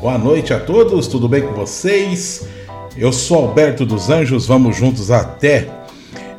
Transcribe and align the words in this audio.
boa 0.00 0.16
noite, 0.16 0.54
a 0.54 0.60
todos, 0.60 1.08
tudo 1.08 1.28
bem 1.28 1.42
com 1.42 1.52
vocês? 1.54 2.46
Eu 2.96 3.12
sou 3.12 3.38
Alberto 3.38 3.84
dos 3.84 4.08
Anjos, 4.08 4.46
vamos 4.46 4.76
juntos 4.76 5.10
até 5.10 5.68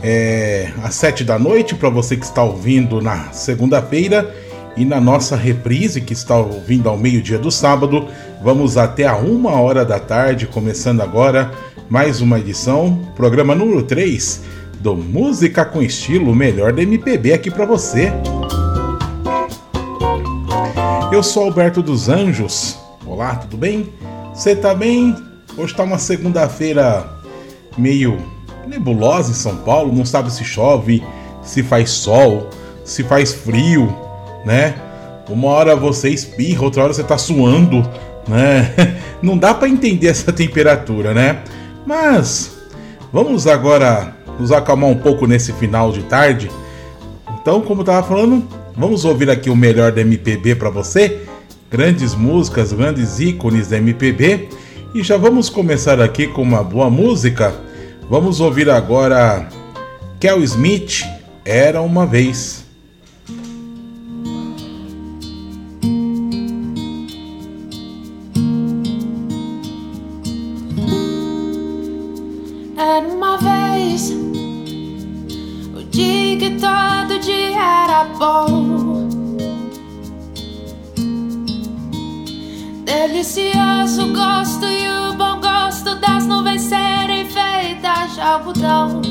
é, 0.01 0.71
às 0.81 0.95
sete 0.95 1.25
da 1.25 1.37
noite 1.37 1.75
para 1.75 1.89
você 1.89 2.15
que 2.15 2.25
está 2.25 2.41
ouvindo 2.41 3.01
na 3.01 3.31
segunda-feira 3.33 4.33
e 4.77 4.85
na 4.85 5.01
nossa 5.01 5.35
reprise 5.35 5.99
que 5.99 6.13
está 6.13 6.37
ouvindo 6.37 6.87
ao 6.87 6.97
meio-dia 6.97 7.37
do 7.37 7.51
sábado, 7.51 8.07
vamos 8.41 8.77
até 8.77 9.05
a 9.05 9.17
uma 9.17 9.59
hora 9.59 9.83
da 9.83 9.99
tarde, 9.99 10.47
começando 10.47 11.01
agora 11.01 11.51
mais 11.89 12.21
uma 12.21 12.39
edição, 12.39 12.97
programa 13.13 13.53
número 13.53 13.83
3 13.83 14.41
do 14.79 14.95
Música 14.95 15.65
com 15.65 15.81
Estilo, 15.81 16.33
melhor 16.33 16.71
da 16.71 16.81
MPB 16.81 17.33
aqui 17.33 17.51
para 17.51 17.65
você. 17.65 18.13
Eu 21.11 21.21
sou 21.21 21.43
Alberto 21.43 21.81
dos 21.81 22.07
Anjos. 22.07 22.88
Olá, 23.19 23.35
tudo 23.35 23.57
bem? 23.57 23.91
Você 24.33 24.55
tá 24.55 24.73
bem? 24.73 25.13
Hoje 25.57 25.75
tá 25.75 25.83
uma 25.83 25.97
segunda-feira 25.97 27.05
meio 27.77 28.17
nebulosa 28.65 29.31
em 29.31 29.33
São 29.33 29.57
Paulo, 29.57 29.93
não 29.93 30.05
sabe 30.05 30.31
se 30.31 30.45
chove, 30.45 31.03
se 31.43 31.61
faz 31.61 31.89
sol, 31.89 32.49
se 32.85 33.03
faz 33.03 33.33
frio, 33.33 33.93
né? 34.45 34.73
Uma 35.27 35.49
hora 35.49 35.75
você 35.75 36.07
espirra, 36.07 36.63
outra 36.63 36.83
hora 36.83 36.93
você 36.93 37.03
tá 37.03 37.17
suando, 37.17 37.81
né? 38.25 38.73
Não 39.21 39.37
dá 39.37 39.53
para 39.53 39.67
entender 39.67 40.07
essa 40.07 40.31
temperatura, 40.31 41.13
né? 41.13 41.43
Mas 41.85 42.57
vamos 43.11 43.47
agora 43.47 44.15
nos 44.39 44.49
acalmar 44.49 44.89
um 44.89 44.97
pouco 44.97 45.27
nesse 45.27 45.51
final 45.51 45.91
de 45.91 46.03
tarde. 46.03 46.49
Então, 47.33 47.59
como 47.59 47.81
eu 47.81 47.85
tava 47.85 48.07
falando, 48.07 48.47
Vamos 48.79 49.03
ouvir 49.03 49.29
aqui 49.29 49.49
o 49.49 49.55
melhor 49.57 49.91
da 49.91 49.99
MPB 49.99 50.55
para 50.55 50.69
você? 50.69 51.23
Grandes 51.69 52.15
músicas, 52.15 52.73
grandes 52.73 53.19
ícones 53.19 53.67
da 53.67 53.77
MPB. 53.77 54.49
E 54.93 55.03
já 55.03 55.17
vamos 55.17 55.49
começar 55.49 56.01
aqui 56.01 56.27
com 56.27 56.41
uma 56.41 56.63
boa 56.63 56.89
música. 56.89 57.53
Vamos 58.09 58.39
ouvir 58.39 58.69
agora 58.69 59.47
Kel 60.19 60.43
Smith, 60.43 61.03
Era 61.45 61.81
uma 61.81 62.07
Vez. 62.07 62.68
Algodão. 88.49 89.01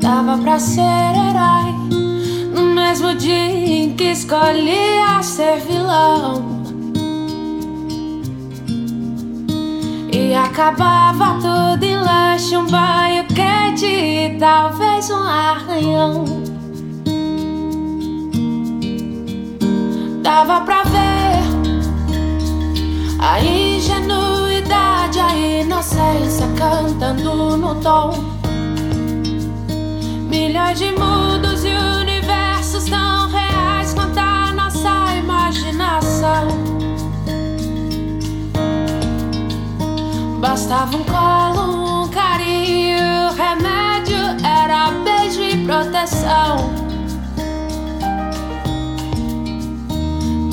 Dava 0.00 0.38
pra 0.38 0.58
ser 0.58 0.80
herói 0.80 1.72
no 2.54 2.74
mesmo 2.74 3.14
dia 3.14 3.34
em 3.34 3.94
que 3.94 4.04
escolhia 4.04 5.22
ser 5.22 5.60
vilão. 5.60 6.62
E 10.12 10.34
acabava 10.34 11.38
tudo 11.40 11.82
em 11.84 11.96
lanche, 11.96 12.56
um 12.56 12.66
banho 12.66 13.24
quente 13.28 13.86
e 13.86 14.36
talvez 14.38 15.10
um 15.10 15.22
arranhão. 15.22 16.24
Dava 20.22 20.60
pra 20.60 20.82
ver 20.84 21.42
a 23.20 23.40
ingenuidade, 23.40 24.31
inocência 25.62 26.46
cantando 26.58 27.56
no 27.56 27.74
tom. 27.76 28.12
Milhões 30.28 30.78
de 30.78 30.90
mundos 30.92 31.64
e 31.64 31.70
universos 32.00 32.84
tão 32.84 33.28
reais 33.28 33.94
quanto 33.94 34.18
a 34.18 34.52
nossa 34.52 35.14
imaginação. 35.16 36.48
Bastava 40.40 40.96
um 40.96 41.04
colo, 41.04 42.04
um 42.04 42.08
carinho, 42.08 43.32
remédio 43.36 44.18
era 44.44 44.90
beijo 45.04 45.42
e 45.42 45.64
proteção. 45.64 46.56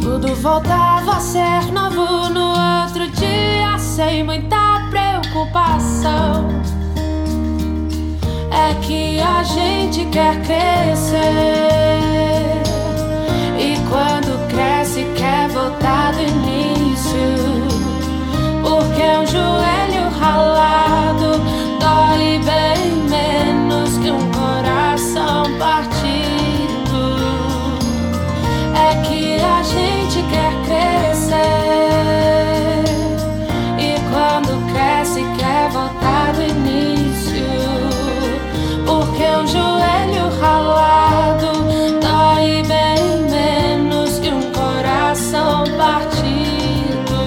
Tudo 0.01 0.35
voltava 0.35 1.13
a 1.13 1.19
ser 1.19 1.71
novo 1.71 2.29
no 2.29 2.49
outro 2.49 3.09
dia, 3.11 3.77
sem 3.79 4.23
muita 4.23 4.68
preocupação. 5.29 6.49
É 8.51 8.73
que 8.81 9.19
a 9.19 9.43
gente 9.43 10.05
quer 10.05 10.41
crescer, 10.41 11.19
e 13.57 13.77
quando 13.89 14.47
cresce, 14.49 15.05
quer 15.15 15.47
voltar 15.49 16.13
do 16.13 16.21
início. 16.21 17.19
Porque 18.61 19.03
um 19.03 19.25
joelho 19.25 20.09
ralado 20.19 21.28
Um 39.39 39.47
joelho 39.47 40.29
ralado 40.41 41.47
dói 42.01 42.61
bem 42.67 43.23
menos 43.31 44.19
que 44.19 44.27
um 44.29 44.51
coração 44.51 45.63
partido. 45.77 47.19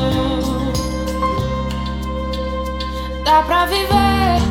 Dá 3.24 3.42
pra 3.44 3.64
viver. 3.64 4.42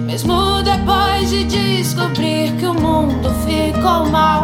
Mesmo 0.00 0.62
depois 0.64 1.30
de 1.30 1.44
descobrir 1.44 2.56
que 2.56 2.66
o 2.66 2.74
mundo 2.74 3.30
ficou 3.46 4.06
mal. 4.10 4.43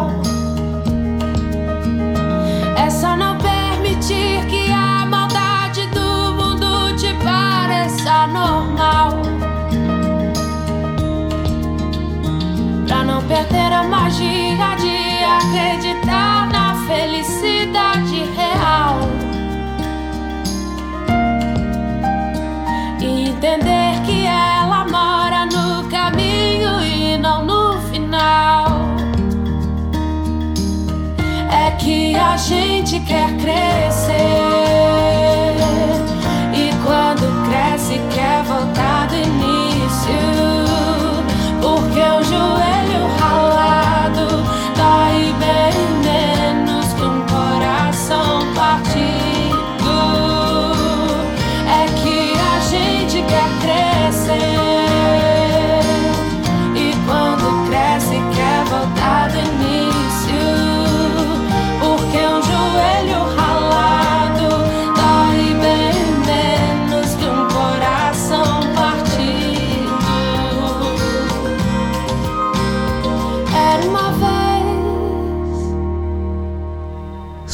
Quer 33.11 33.37
crescer. 33.39 33.90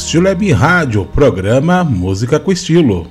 Estilo 0.08 0.24
Web 0.24 0.52
Rádio, 0.52 1.04
programa 1.04 1.84
Música 1.84 2.40
com 2.40 2.50
Estilo. 2.50 3.06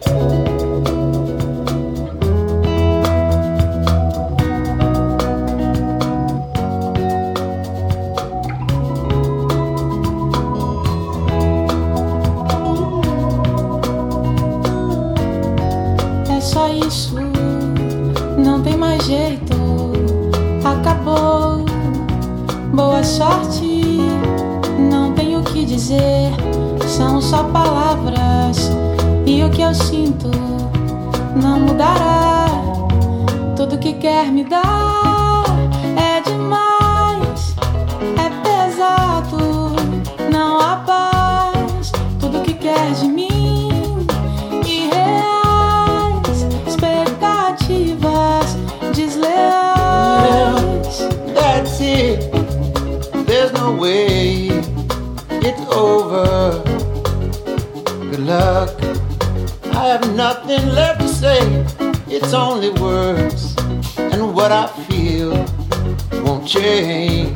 É 16.27 16.41
acabou. 20.65 21.63
Boa 22.73 23.03
sorte, 23.03 23.99
não 24.79 25.13
tenho 25.13 25.41
o 25.41 25.43
que 25.43 25.63
dizer 25.63 26.46
só 27.27 27.43
palavras. 27.43 28.71
E 29.25 29.43
o 29.43 29.49
que 29.49 29.61
eu 29.61 29.73
sinto 29.73 30.31
não 31.41 31.59
mudará. 31.59 32.45
Tudo 33.55 33.77
que 33.77 33.93
quer 33.93 34.31
me 34.31 34.45
dar. 34.45 35.16
nothing 60.57 60.75
left 60.75 60.99
to 61.01 61.07
say. 61.07 61.65
It's 62.07 62.33
only 62.33 62.69
words, 62.81 63.55
and 63.97 64.33
what 64.33 64.51
I 64.51 64.67
feel 64.87 65.31
won't 66.23 66.47
change. 66.47 67.26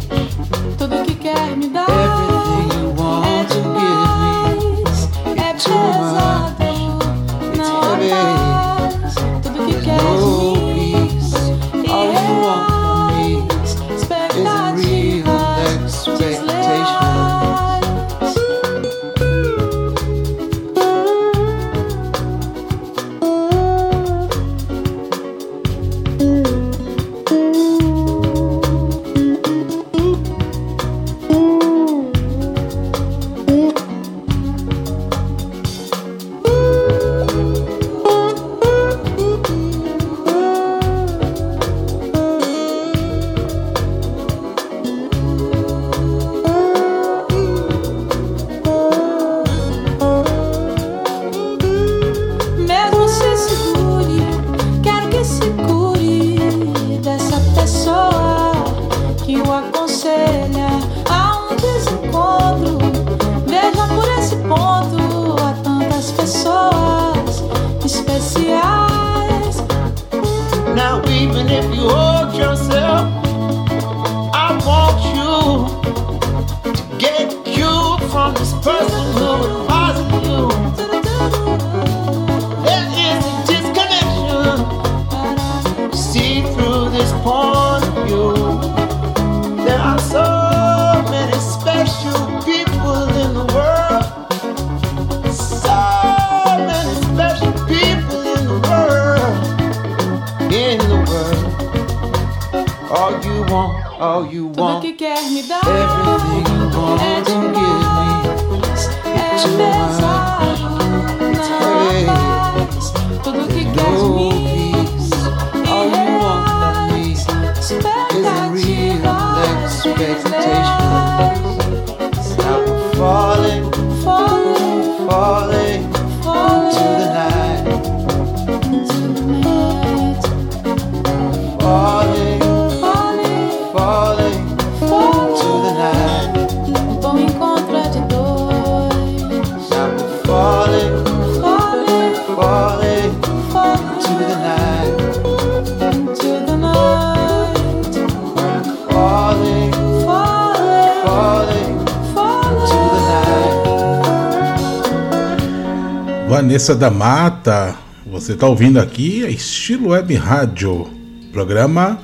Cabeça 156.62 156.76
da 156.76 156.92
Mata. 156.92 157.76
Você 158.06 158.34
está 158.34 158.46
ouvindo 158.46 158.80
aqui 158.80 159.26
a 159.26 159.30
Estilo 159.30 159.90
Web 159.90 160.14
Rádio, 160.14 160.88
programa 161.32 162.00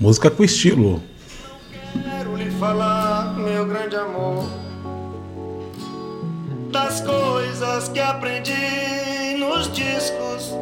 Música 0.00 0.30
com 0.30 0.42
Estilo. 0.42 1.02
Quero 1.92 2.34
lhe 2.34 2.50
falar, 2.52 3.34
meu 3.36 3.66
grande 3.66 3.94
amor, 3.96 4.48
das 6.72 7.02
coisas 7.02 7.90
que 7.90 8.00
aprendi 8.00 9.36
nos 9.38 9.70
discos. 9.70 10.54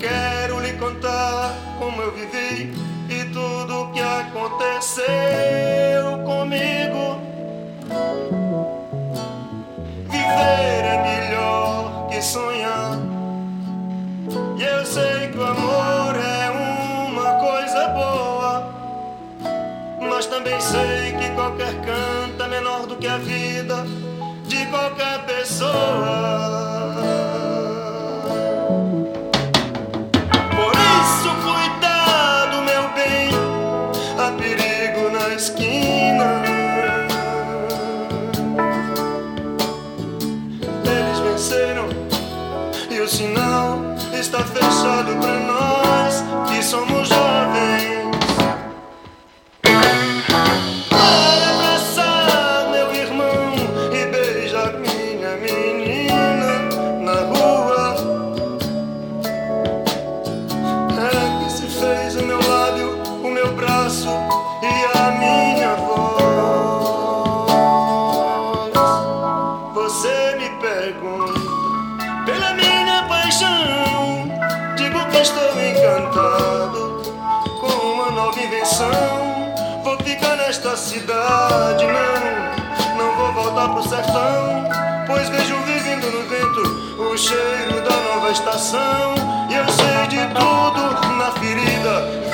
Quero 0.00 0.58
lhe 0.58 0.72
contar 0.72 1.54
como 1.78 2.02
eu 2.02 2.10
vivi 2.10 2.72
e 3.08 3.24
tudo 3.26 3.92
que 3.92 4.00
aconteceu 4.00 5.04
comigo 6.24 7.23
viver 10.24 10.84
é 10.84 11.02
melhor 11.02 12.06
que 12.08 12.22
sonhar. 12.22 12.98
E 14.58 14.62
eu 14.62 14.86
sei 14.86 15.28
que 15.28 15.38
o 15.38 15.44
amor 15.44 16.16
é 16.16 16.50
uma 17.08 17.32
coisa 17.34 17.88
boa, 17.88 18.72
mas 20.00 20.26
também 20.26 20.58
sei 20.60 21.12
que 21.18 21.30
qualquer 21.34 21.74
canto 21.82 22.42
é 22.42 22.48
menor 22.48 22.86
do 22.86 22.96
que 22.96 23.06
a 23.06 23.18
vida 23.18 23.84
de 24.46 24.66
qualquer 24.66 25.24
pessoa. 25.26 27.13
está 44.24 44.42
fechado 44.42 45.14
para 45.20 45.38
nós 45.40 46.24
que 46.48 46.62
somos 46.62 47.03
cheiro 87.24 87.80
da 87.80 87.96
nova 88.02 88.30
estação. 88.30 89.14
E 89.48 89.54
eu 89.54 89.66
sei 89.68 90.06
de 90.08 90.26
tudo 90.34 91.16
na 91.16 91.30
ferida 91.32 92.33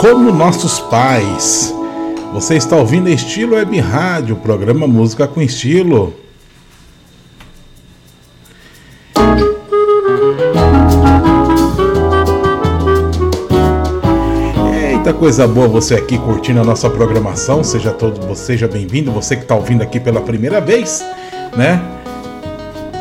Como 0.00 0.30
nossos 0.30 0.78
pais. 0.78 1.74
Você 2.32 2.54
está 2.54 2.76
ouvindo 2.76 3.08
Estilo 3.08 3.56
Web 3.56 3.76
Rádio, 3.80 4.36
programa 4.36 4.86
Música 4.86 5.26
com 5.26 5.42
Estilo. 5.42 6.14
Eita 14.80 15.12
coisa 15.12 15.48
boa 15.48 15.66
você 15.66 15.96
aqui 15.96 16.16
curtindo 16.18 16.60
a 16.60 16.64
nossa 16.64 16.88
programação. 16.88 17.64
Seja 17.64 17.90
todo, 17.90 18.32
seja 18.36 18.68
bem-vindo, 18.68 19.10
você 19.10 19.34
que 19.34 19.42
está 19.42 19.56
ouvindo 19.56 19.82
aqui 19.82 19.98
pela 19.98 20.20
primeira 20.20 20.60
vez, 20.60 21.04
né? 21.56 21.82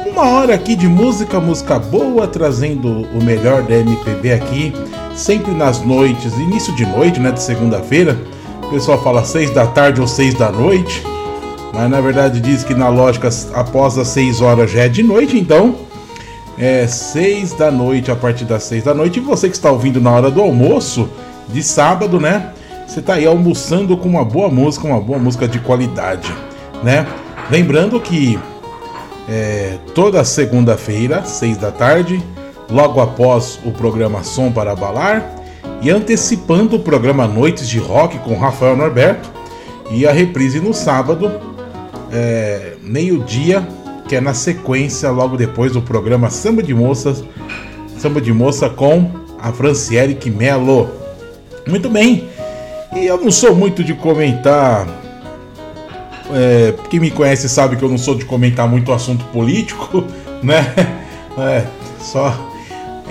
Uma 0.07 0.27
hora 0.27 0.55
aqui 0.55 0.75
de 0.75 0.88
música, 0.88 1.39
música 1.39 1.77
boa, 1.77 2.27
trazendo 2.27 3.07
o 3.15 3.24
melhor 3.24 3.62
da 3.62 3.75
MPB 3.75 4.33
aqui 4.33 4.74
sempre 5.15 5.51
nas 5.51 5.82
noites, 5.82 6.34
início 6.38 6.75
de 6.75 6.86
noite, 6.86 7.20
né, 7.20 7.32
de 7.32 7.41
segunda-feira. 7.41 8.18
O 8.63 8.70
pessoal 8.70 9.01
fala 9.03 9.24
seis 9.25 9.50
da 9.51 9.68
tarde 9.68 10.00
ou 10.00 10.08
seis 10.08 10.34
da 10.34 10.51
noite, 10.51 11.03
mas 11.74 11.89
na 11.89 12.00
verdade 12.00 12.39
diz 12.39 12.63
que 12.63 12.74
na 12.74 12.89
lógica 12.89 13.30
após 13.53 13.98
as 13.98 14.08
seis 14.08 14.41
horas 14.41 14.72
já 14.72 14.84
é 14.84 14.89
de 14.89 15.03
noite, 15.03 15.38
então 15.38 15.75
é 16.58 16.88
seis 16.88 17.53
da 17.53 17.72
noite 17.72 18.12
a 18.12 18.15
partir 18.15 18.46
das 18.46 18.63
seis 18.63 18.84
da 18.84 18.94
noite. 18.94 19.20
E 19.20 19.22
você 19.22 19.50
que 19.50 19.56
está 19.56 19.72
ouvindo 19.72 20.00
na 20.00 20.12
hora 20.12 20.32
do 20.32 20.41
almoço 20.41 21.10
de 21.50 21.62
sábado, 21.62 22.20
né? 22.20 22.51
Você 22.88 23.00
está 23.00 23.15
aí 23.15 23.25
almoçando 23.25 23.96
com 23.98 24.08
uma 24.10 24.24
boa 24.24 24.50
música, 24.50 24.88
uma 24.88 25.00
boa 25.00 25.18
música 25.18 25.48
de 25.48 25.60
qualidade, 25.60 26.34
né? 26.84 27.08
Lembrando 27.50 28.00
que 28.00 28.39
é, 29.30 29.77
toda 29.96 30.24
segunda-feira, 30.24 31.24
seis 31.25 31.58
da 31.58 31.72
tarde, 31.72 32.22
logo 32.71 33.01
após 33.01 33.59
o 33.65 33.71
programa 33.71 34.23
Som 34.23 34.51
para 34.51 34.75
Balar 34.75 35.35
e 35.81 35.89
antecipando 35.89 36.77
o 36.77 36.79
programa 36.79 37.27
Noites 37.27 37.67
de 37.67 37.79
Rock 37.79 38.17
com 38.19 38.37
Rafael 38.37 38.77
Norberto 38.77 39.29
e 39.89 40.07
a 40.07 40.11
reprise 40.11 40.59
no 40.59 40.73
sábado, 40.73 41.31
é, 42.11 42.73
meio-dia, 42.81 43.67
que 44.07 44.15
é 44.15 44.21
na 44.21 44.33
sequência 44.33 45.09
logo 45.11 45.35
depois 45.35 45.73
do 45.73 45.81
programa 45.81 46.29
Samba 46.29 46.63
de 46.63 46.73
Moças, 46.73 47.23
Samba 47.97 48.21
de 48.21 48.31
Moça 48.31 48.69
com 48.69 49.11
a 49.39 49.51
Franciele 49.51 50.17
Melo. 50.29 50.89
Muito 51.67 51.89
bem, 51.89 52.29
e 52.95 53.05
eu 53.05 53.21
não 53.21 53.31
sou 53.31 53.55
muito 53.55 53.83
de 53.83 53.93
comentar. 53.93 54.87
É, 56.33 56.73
quem 56.89 56.99
me 56.99 57.11
conhece 57.11 57.49
sabe 57.49 57.75
que 57.75 57.83
eu 57.83 57.89
não 57.89 57.97
sou 57.97 58.15
de 58.15 58.23
comentar 58.23 58.67
muito 58.67 58.93
assunto 58.93 59.25
político, 59.25 60.05
né? 60.41 60.73
É, 61.37 61.65
só 61.99 62.50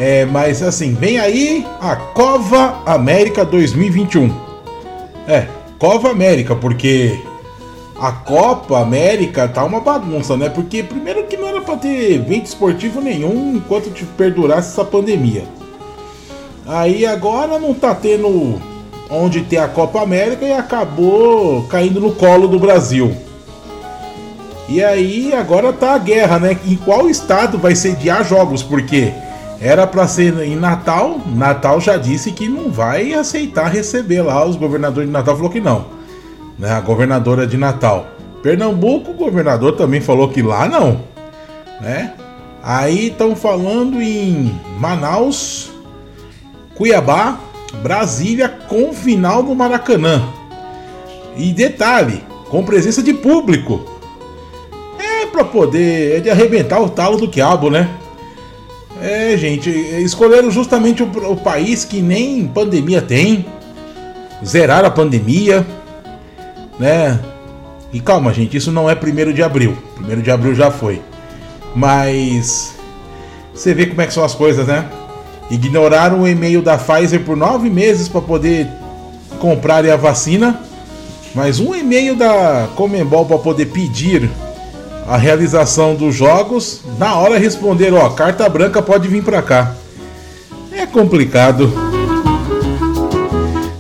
é, 0.01 0.25
mas 0.25 0.63
assim, 0.63 0.95
vem 0.95 1.21
aí 1.21 1.67
a 1.79 1.95
Cova 1.95 2.83
América 2.87 3.45
2021. 3.45 4.35
É, 5.29 5.47
Cova 5.79 6.11
América, 6.11 6.57
porque 6.57 7.21
a 8.01 8.11
Copa 8.11 8.81
América 8.81 9.47
tá 9.47 9.63
uma 9.63 9.79
bagunça, 9.79 10.39
né? 10.39 10.49
Porque 10.49 10.83
primeiro 10.83 11.25
que 11.25 11.37
não 11.37 11.47
era 11.47 11.61
para 11.61 11.77
ter 11.77 12.15
evento 12.15 12.47
esportivo 12.47 12.99
nenhum 13.03 13.57
enquanto 13.57 13.91
perdurasse 14.17 14.71
essa 14.71 14.87
pandemia. 14.87 15.45
Aí 16.67 17.05
agora 17.05 17.59
não 17.59 17.75
tá 17.75 17.95
tendo 17.95 18.59
onde 19.11 19.43
ter 19.43 19.59
a 19.59 19.69
Copa 19.69 20.01
América 20.01 20.47
e 20.47 20.53
acabou 20.53 21.65
caindo 21.65 22.01
no 22.01 22.13
colo 22.13 22.49
do 22.49 22.59
Brasil. 22.59 23.15
E 24.67 24.83
aí 24.83 25.35
agora 25.35 25.75
tá 25.75 25.93
a 25.93 25.99
guerra, 25.99 26.39
né? 26.39 26.59
Em 26.65 26.77
qual 26.77 27.11
estado 27.11 27.59
vai 27.59 27.75
sediar 27.75 28.25
jogos? 28.25 28.63
Porque 28.63 29.13
Era 29.61 29.87
para 29.87 30.09
ser 30.09 30.39
em 30.41 30.57
Natal. 30.57 31.21
Natal 31.27 31.79
já 31.81 31.99
disse 31.99 32.33
que 32.33 32.49
não 32.49 32.71
vai 32.71 33.13
aceitar 33.13 33.71
receber 33.71 34.23
lá. 34.23 34.43
Os 34.45 34.57
governadores 34.57 35.07
de 35.07 35.13
Natal 35.13 35.37
falou 35.37 35.51
que 35.51 35.61
não. 35.61 35.85
Né? 36.59 36.71
A 36.73 36.81
governadora 36.81 37.47
de 37.47 37.59
Natal. 37.59 38.07
Pernambuco, 38.43 39.11
o 39.11 39.15
governador 39.15 39.77
também 39.77 40.01
falou 40.01 40.31
que 40.31 40.41
lá 40.41 40.67
não. 40.67 41.03
Né? 41.79 42.15
Aí 42.63 43.09
estão 43.09 43.37
falando 43.37 44.01
em 44.01 44.59
Manaus, 44.79 45.71
Cuiabá, 46.75 47.39
Brasília 47.83 48.49
com 48.49 48.95
final 48.95 49.43
no 49.43 49.55
Maracanã. 49.55 50.23
E 51.37 51.53
detalhe, 51.53 52.25
com 52.49 52.65
presença 52.65 53.03
de 53.03 53.13
público. 53.13 53.85
É 54.99 55.27
para 55.27 55.45
poder 55.45 56.17
é 56.17 56.21
de 56.21 56.31
arrebentar 56.31 56.81
o 56.81 56.89
talo 56.89 57.19
do 57.19 57.29
quiabo, 57.29 57.71
né? 57.71 58.00
É, 59.01 59.37
gente, 59.37 59.71
escolheram 59.71 60.51
justamente 60.51 61.03
o, 61.03 61.07
o 61.33 61.37
país 61.37 61.85
que 61.85 62.03
nem 62.03 62.47
pandemia 62.47 63.01
tem. 63.01 63.47
Zerar 64.45 64.85
a 64.85 64.91
pandemia, 64.91 65.67
né? 66.79 67.19
E 67.93 68.01
calma, 68.01 68.33
gente, 68.33 68.57
isso 68.57 68.71
não 68.71 68.89
é 68.89 68.95
primeiro 68.95 69.33
de 69.33 69.43
abril. 69.43 69.77
Primeiro 69.97 70.23
de 70.23 70.31
abril 70.31 70.55
já 70.55 70.71
foi. 70.71 71.01
Mas 71.75 72.75
você 73.55 73.75
vê 73.75 73.87
como 73.87 74.01
é 74.01 74.07
que 74.07 74.15
são 74.15 74.25
as 74.25 74.35
coisas, 74.35 74.67
né? 74.67 74.89
Ignoraram 75.51 76.23
o 76.23 76.29
e-mail 76.29 76.63
da 76.63 76.79
Pfizer 76.79 77.21
por 77.21 77.37
nove 77.37 77.69
meses 77.69 78.09
para 78.09 78.21
poder 78.21 78.69
comprar 79.41 79.85
a 79.85 79.97
vacina, 79.97 80.61
mas 81.35 81.59
um 81.59 81.75
e-mail 81.75 82.15
da 82.15 82.69
Comembol 82.77 83.27
para 83.27 83.39
poder 83.39 83.67
pedir 83.67 84.31
a 85.07 85.17
realização 85.17 85.95
dos 85.95 86.15
jogos, 86.15 86.81
na 86.99 87.17
hora 87.17 87.39
responder, 87.39 87.93
ó, 87.93 88.09
carta 88.11 88.49
branca 88.49 88.81
pode 88.81 89.09
vir 89.09 89.23
para 89.23 89.43
cá. 89.43 89.75
É 90.73 90.87
complicado. 90.87 91.73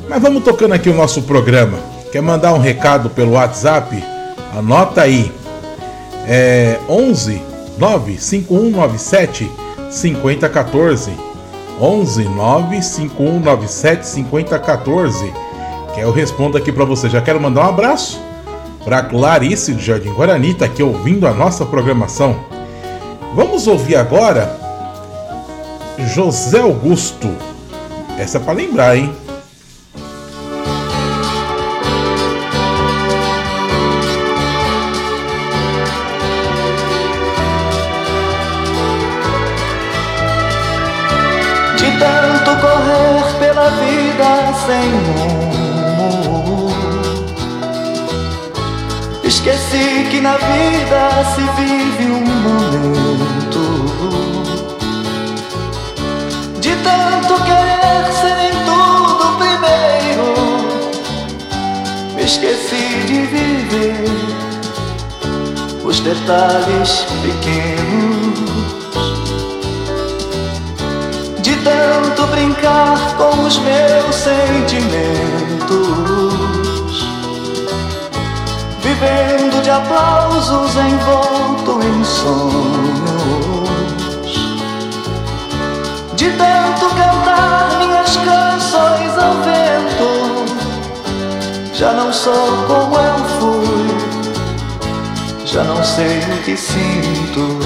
Mas 0.08 0.20
vamos 0.20 0.42
tocando 0.42 0.74
aqui 0.74 0.90
o 0.90 0.94
nosso 0.94 1.22
programa. 1.22 1.78
Quer 2.10 2.20
mandar 2.20 2.52
um 2.52 2.58
recado 2.58 3.08
pelo 3.10 3.32
WhatsApp? 3.32 4.02
Anota 4.56 5.02
aí. 5.02 5.32
É 6.26 6.78
11 6.88 7.40
95197 7.78 9.50
5014. 9.88 11.12
11 11.80 12.24
95197 12.24 14.06
5014. 14.06 15.32
Que 15.94 16.00
eu 16.00 16.10
respondo 16.10 16.58
aqui 16.58 16.72
para 16.72 16.84
você. 16.84 17.08
Já 17.08 17.20
quero 17.20 17.40
mandar 17.40 17.66
um 17.66 17.68
abraço 17.68 18.20
para 18.84 19.02
Clarice 19.02 19.74
de 19.74 19.84
Jardim 19.84 20.12
Guarani, 20.12 20.54
tá 20.54 20.64
aqui 20.64 20.82
ouvindo 20.82 21.26
a 21.26 21.32
nossa 21.32 21.64
programação. 21.66 22.44
Vamos 23.34 23.66
ouvir 23.66 23.96
agora 23.96 24.58
José 26.14 26.60
Augusto. 26.60 27.28
Essa 28.18 28.38
é 28.38 28.40
para 28.40 28.54
lembrar, 28.54 28.96
hein? 28.96 29.12
Na 50.20 50.36
vida 50.36 51.24
se 51.34 51.42
vive 51.60 52.12
um 52.12 52.24
momento. 52.46 53.64
De 56.60 56.76
tanto 56.76 57.34
querer 57.42 58.12
ser 58.20 58.38
em 58.48 58.54
tudo 58.66 59.24
primeiro, 59.38 60.28
me 62.14 62.22
esqueci 62.24 62.86
de 63.06 63.18
viver 63.22 64.04
os 65.84 66.00
detalhes 66.00 67.06
pequenos. 67.22 68.40
De 71.40 71.56
tanto 71.56 72.26
brincar 72.26 73.16
com 73.16 73.44
os 73.46 73.58
meus 73.58 74.14
sentimentos, 74.14 75.70
vivendo 79.00 79.62
de 79.62 79.70
aplausos 79.70 80.76
envolto 80.76 81.80
em 81.82 82.04
sonhos. 82.04 83.50
De 86.16 86.30
tanto 86.32 86.86
cantar 86.94 87.78
minhas 87.78 88.16
canções 88.18 89.16
ao 89.16 89.32
vento, 89.42 90.44
já 91.74 91.92
não 91.92 92.12
sou 92.12 92.66
como 92.66 92.94
eu 92.96 93.24
fui, 93.38 93.88
já 95.46 95.64
não 95.64 95.82
sei 95.82 96.18
o 96.18 96.42
que 96.44 96.54
sinto. 96.56 97.58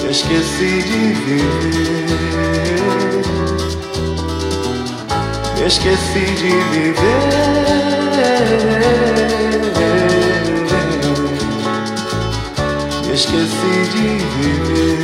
Me 0.00 0.10
esqueci 0.12 0.82
de 0.82 1.12
viver. 1.24 2.06
Me 5.58 5.66
esqueci 5.66 6.24
de 6.36 6.50
viver. 6.70 7.48
Esqueci 13.18 13.76
de 13.94 14.08
viver. 14.36 15.00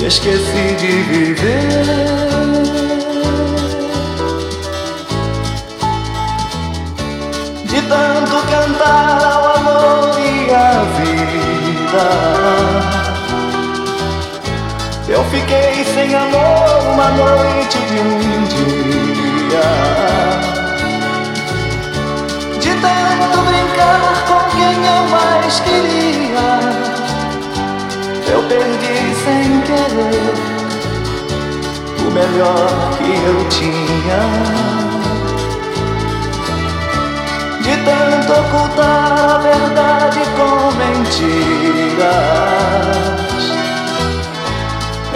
Me 0.00 0.06
esqueci 0.06 0.66
de 0.80 0.92
viver. 1.10 1.84
De 7.70 7.80
tanto 7.82 8.36
cantar 8.50 9.20
ao 9.32 9.44
amor 9.58 10.04
e 10.18 10.20
à 10.52 10.54
vida. 10.98 12.08
Eu 15.08 15.22
fiquei 15.26 15.84
sem 15.94 16.08
amor 16.16 16.78
uma 16.94 17.08
noite 17.10 17.78
de 17.78 17.98
um 18.00 18.44
dia. 18.54 19.68
Tanto 22.80 23.38
brincar 23.42 24.24
com 24.26 24.40
quem 24.56 24.76
eu 24.86 25.02
mais 25.08 25.60
queria. 25.60 26.48
Eu 28.30 28.40
perdi 28.44 28.98
sem 29.24 29.60
querer 29.62 30.34
o 32.06 32.08
melhor 32.10 32.70
que 32.96 33.10
eu 33.26 33.38
tinha. 33.48 34.22
De 37.62 37.74
tanto 37.84 38.32
ocultar 38.32 39.12
a 39.12 39.38
verdade 39.38 40.20
com 40.38 40.72
mentiras 40.78 42.48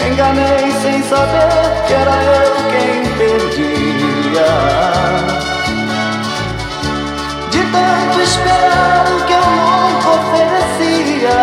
Enganei 0.07 0.71
sem 0.83 1.03
saber 1.05 1.85
que 1.87 1.95
era 1.95 2.23
eu 2.25 2.53
quem 2.71 2.97
perdia 3.17 4.51
tanto 7.73 8.21
esperar 8.21 9.07
que 9.27 9.33
eu 9.33 9.47
nunca 9.59 10.09
oferecia 10.21 11.39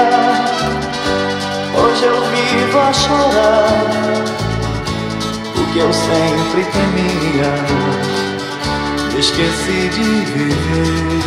Hoje 1.76 2.04
eu 2.06 2.22
vivo 2.32 2.80
a 2.80 2.94
chorar 2.94 4.24
O 5.56 5.74
que 5.74 5.80
eu 5.80 5.92
sempre 5.94 6.64
temia 6.72 8.00
esqueci 9.20 9.90
de 9.90 10.04
viver. 10.34 11.20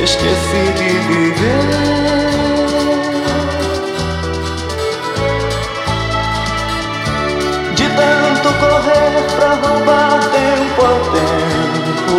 Esqueci 0.03 0.65
de 0.79 0.93
viver. 1.07 1.93
De 7.77 7.89
tanto 7.89 8.49
correr 8.59 9.23
pra 9.37 9.51
roubar 9.55 10.19
tempo 10.33 10.81
ao 10.85 10.99
tempo 11.13 12.17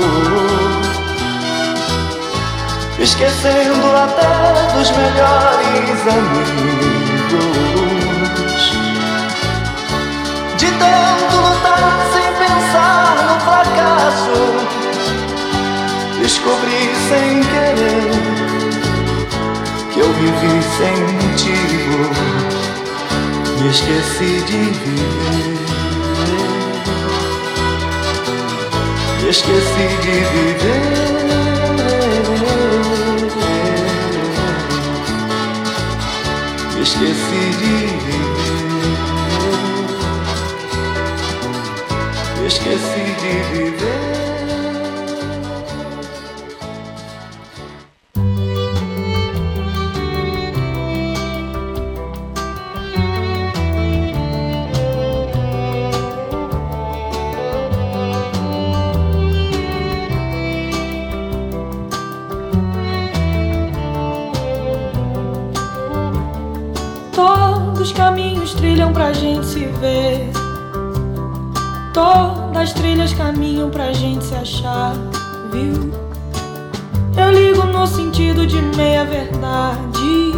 Esquecendo 2.99 3.87
até 3.97 4.31
dos 4.73 4.89
melhores 4.91 5.99
amigos 6.07 7.53
De 10.57 10.69
tanto 10.71 11.32
Descobri 16.23 16.89
sem 17.09 17.43
querer 17.51 18.15
Que 19.91 19.99
Eu 19.99 20.07
vivi 20.13 20.55
sem 20.77 20.97
motivo, 21.19 21.99
me 23.59 23.69
esqueci 23.69 24.31
de 24.47 24.61
viver. 24.79 25.59
Me 29.21 29.29
esqueci 29.29 29.87
de 30.01 30.15
viver. 30.31 30.93
Me 36.73 36.81
esqueci 36.83 37.43
de 37.59 37.73
viver. 37.99 38.37
Me 42.39 42.47
esqueci 42.47 43.05
de 43.21 43.33
viver. 43.51 44.22
Caminham 73.63 73.69
pra 73.69 73.93
gente 73.93 74.25
se 74.25 74.35
achar, 74.35 74.93
viu? 75.51 75.91
Eu 77.15 77.31
ligo 77.31 77.63
no 77.67 77.85
sentido 77.87 78.45
de 78.45 78.61
meia 78.75 79.05
verdade. 79.05 80.33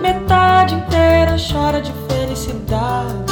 Metade 0.00 0.74
inteira 0.74 1.36
chora 1.36 1.80
de 1.80 1.92
felicidade. 2.08 3.26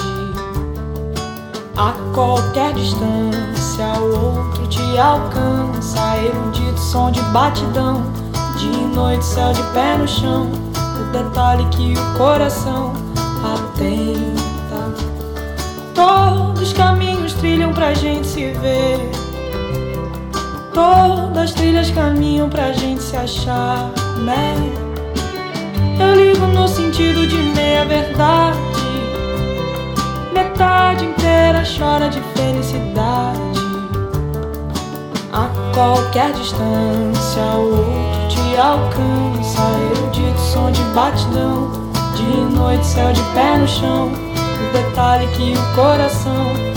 A 1.76 1.92
qualquer 2.14 2.72
distância, 2.74 3.86
o 4.00 4.38
outro 4.38 4.66
te 4.68 4.98
alcança. 4.98 6.16
Erudito 6.18 6.78
som 6.78 7.10
de 7.10 7.20
batidão. 7.32 8.02
De 8.58 8.68
noite, 8.94 9.24
céu 9.24 9.52
de 9.52 9.62
pé 9.72 9.96
no 9.96 10.06
chão. 10.06 10.50
O 11.00 11.12
detalhe 11.12 11.64
que 11.70 11.94
o 11.94 12.18
coração 12.18 12.92
atenta. 13.42 14.33
Trilham 17.44 17.74
pra 17.74 17.92
gente 17.92 18.26
se 18.26 18.52
ver. 18.52 18.98
Todas 20.72 21.36
as 21.36 21.52
trilhas 21.52 21.90
caminham 21.90 22.48
pra 22.48 22.72
gente 22.72 23.02
se 23.02 23.14
achar, 23.14 23.90
né? 24.16 24.54
Eu 26.00 26.14
ligo 26.14 26.46
no 26.46 26.66
sentido 26.66 27.26
de 27.26 27.36
meia 27.36 27.84
verdade. 27.84 28.58
Metade 30.32 31.04
inteira 31.04 31.62
chora 31.78 32.08
de 32.08 32.18
felicidade. 32.34 33.38
A 35.30 35.50
qualquer 35.74 36.32
distância, 36.32 37.42
o 37.58 37.76
outro 37.76 38.28
te 38.30 38.56
alcança. 38.56 39.60
Erudito 39.92 40.40
som 40.40 40.70
de 40.72 40.80
batidão. 40.94 41.70
De 42.16 42.56
noite, 42.56 42.86
céu 42.86 43.12
de 43.12 43.22
pé 43.34 43.58
no 43.58 43.68
chão 43.68 44.10
detalhe 44.74 45.26
que 45.28 45.52
o 45.52 45.74
coração 45.74 46.73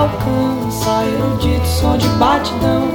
alcança, 0.00 1.04
erudito 1.04 1.66
som 1.66 1.96
de 1.96 2.08
batidão. 2.10 2.88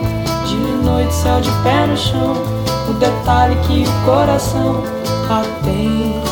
De 0.46 0.56
noite, 0.84 1.14
céu 1.14 1.40
de 1.42 1.52
pé 1.64 1.86
no 1.88 1.98
chão. 1.98 2.55
O 2.88 2.94
detalhe 2.94 3.56
que 3.68 3.84
o 3.84 4.06
coração 4.06 4.84
atenta. 5.30 6.26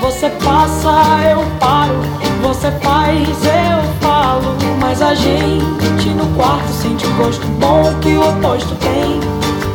Você 0.00 0.28
passa, 0.44 0.90
eu 1.30 1.44
paro. 1.58 1.94
Você 2.42 2.70
faz, 2.82 3.28
eu 3.44 3.82
falo. 4.00 4.56
Mas 4.80 5.00
a 5.00 5.14
gente 5.14 6.08
no 6.10 6.26
quarto 6.34 6.68
sente 6.72 7.06
o 7.06 7.14
gosto 7.14 7.46
bom 7.58 7.94
que 8.00 8.14
o 8.14 8.28
oposto 8.28 8.74
tem. 8.76 9.20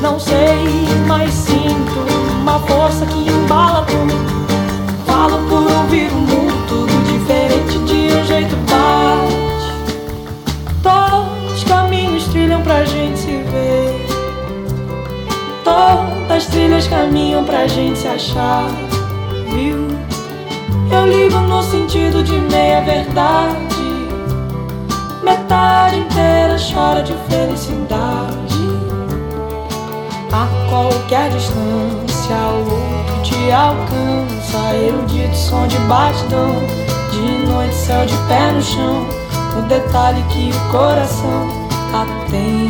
Não 0.02 0.20
sei, 0.20 0.88
mas 1.08 1.34
sinto 1.34 2.00
uma 2.42 2.60
força 2.60 3.06
que 3.06 3.30
embala 3.30 3.86
tudo. 3.86 4.16
Falo 5.06 5.38
por 5.50 5.64
ouvir 5.64 6.12
o 6.12 6.16
mundo, 6.16 6.68
tudo 6.68 6.92
diferente 7.12 7.80
de 7.80 8.16
um 8.16 8.26
jeito 8.26 8.56
bate 8.68 8.98
trilham 12.38 12.62
pra 12.62 12.86
gente 12.86 13.20
se. 13.20 13.47
Todas 15.78 16.32
as 16.32 16.46
trilhas 16.48 16.88
caminham 16.88 17.44
pra 17.44 17.68
gente 17.68 18.00
se 18.00 18.08
achar, 18.08 18.68
viu? 19.52 19.88
Eu 20.92 21.06
ligo 21.06 21.38
no 21.42 21.62
sentido 21.62 22.24
de 22.24 22.34
meia 22.34 22.82
verdade. 22.82 23.56
Metade 25.22 26.00
inteira 26.00 26.56
chora 26.58 27.04
de 27.04 27.14
felicidade. 27.30 28.58
A 30.34 30.48
qualquer 30.68 31.30
distância, 31.30 32.36
o 32.36 32.62
outro 32.72 33.22
te 33.22 33.52
alcança. 33.52 34.76
Erudito 34.76 35.36
som 35.36 35.68
de 35.68 35.78
batidão. 35.82 36.56
De 37.12 37.52
noite, 37.52 37.76
céu 37.76 38.04
de 38.04 38.18
pé 38.28 38.52
no 38.52 38.62
chão. 38.64 39.06
O 39.56 39.62
detalhe 39.68 40.24
que 40.30 40.50
o 40.50 40.72
coração 40.72 41.48
atenta. 41.94 42.67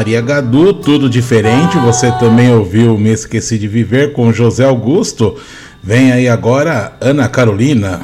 Maria 0.00 0.22
Gadu, 0.22 0.72
tudo 0.72 1.10
diferente. 1.10 1.76
Você 1.76 2.10
também 2.12 2.50
ouviu 2.50 2.96
Me 2.96 3.10
Esqueci 3.10 3.58
de 3.58 3.68
Viver 3.68 4.14
com 4.14 4.32
José 4.32 4.64
Augusto. 4.64 5.36
Vem 5.82 6.10
aí 6.10 6.26
agora 6.26 6.96
Ana 7.02 7.28
Carolina. 7.28 8.00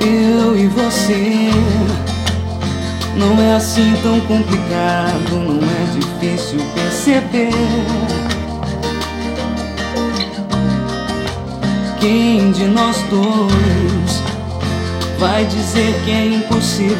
Eu 0.00 0.58
e 0.58 0.66
você 0.66 1.50
não 3.16 3.40
é 3.40 3.54
assim 3.54 3.94
tão 4.02 4.18
complicado, 4.22 5.36
não 5.36 5.69
difícil 6.20 6.60
perceber. 6.74 7.50
Quem 11.98 12.52
de 12.52 12.66
nós 12.66 12.96
dois 13.10 14.22
vai 15.18 15.44
dizer 15.46 15.94
que 16.04 16.10
é 16.10 16.26
impossível 16.26 16.96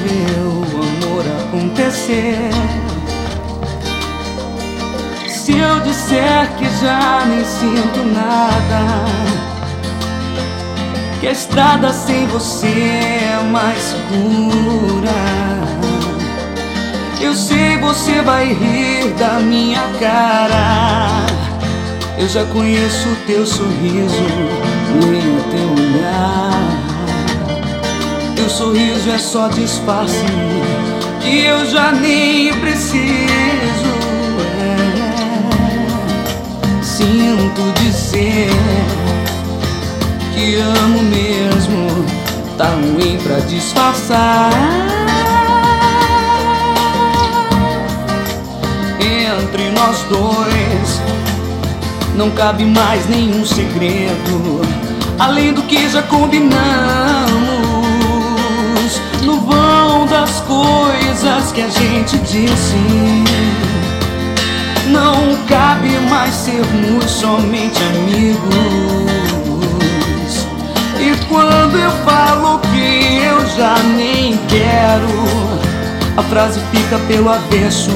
o 0.46 0.76
amor 0.76 1.24
acontecer? 1.42 2.50
Se 5.28 5.52
eu 5.52 5.80
disser 5.80 6.48
que 6.56 6.64
já 6.82 7.24
nem 7.26 7.44
sinto 7.44 8.02
nada, 8.14 9.04
que 11.20 11.26
a 11.28 11.32
estrada 11.32 11.92
sem 11.92 12.26
você 12.26 12.66
é 12.68 13.42
mais 13.50 13.78
segura. 13.78 15.69
Eu 17.20 17.34
sei 17.34 17.76
você 17.76 18.22
vai 18.22 18.46
rir 18.46 19.12
da 19.18 19.40
minha 19.40 19.82
cara. 20.00 21.26
Eu 22.18 22.26
já 22.28 22.44
conheço 22.46 23.08
o 23.08 23.16
teu 23.26 23.46
sorriso, 23.46 24.24
nem 25.06 25.36
o 25.36 25.42
teu 25.50 25.72
olhar. 25.84 26.50
Teu 28.34 28.48
sorriso 28.48 29.10
é 29.10 29.18
só 29.18 29.48
disfarce 29.48 30.24
que 31.20 31.44
eu 31.44 31.66
já 31.66 31.92
nem 31.92 32.52
preciso. 32.54 33.00
É, 34.62 34.76
sinto 36.82 37.80
dizer 37.80 38.50
que 40.34 40.56
amo 40.56 41.02
mesmo, 41.02 42.04
tá 42.56 42.68
ruim 42.68 43.18
pra 43.22 43.40
disfarçar. 43.40 44.99
Entre 49.52 49.68
nós 49.70 50.04
dois 50.08 51.02
não 52.14 52.30
cabe 52.30 52.64
mais 52.64 53.08
nenhum 53.08 53.44
segredo, 53.44 54.60
além 55.18 55.52
do 55.52 55.62
que 55.62 55.88
já 55.88 56.02
combinamos 56.02 56.54
no 59.24 59.40
vão 59.40 60.06
das 60.06 60.40
coisas 60.42 61.50
que 61.50 61.62
a 61.62 61.68
gente 61.68 62.16
disse. 62.18 62.76
Não 64.86 65.36
cabe 65.48 65.98
mais 66.08 66.32
sermos 66.32 67.10
somente 67.10 67.82
amigos. 67.82 68.46
E 71.00 71.26
quando 71.28 71.76
eu 71.76 71.90
falo 72.04 72.60
que 72.60 73.20
eu 73.24 73.44
já 73.56 73.76
nem 73.96 74.38
quero, 74.46 75.08
a 76.16 76.22
frase 76.22 76.60
fica 76.70 77.00
pelo 77.08 77.30
avesso, 77.30 77.90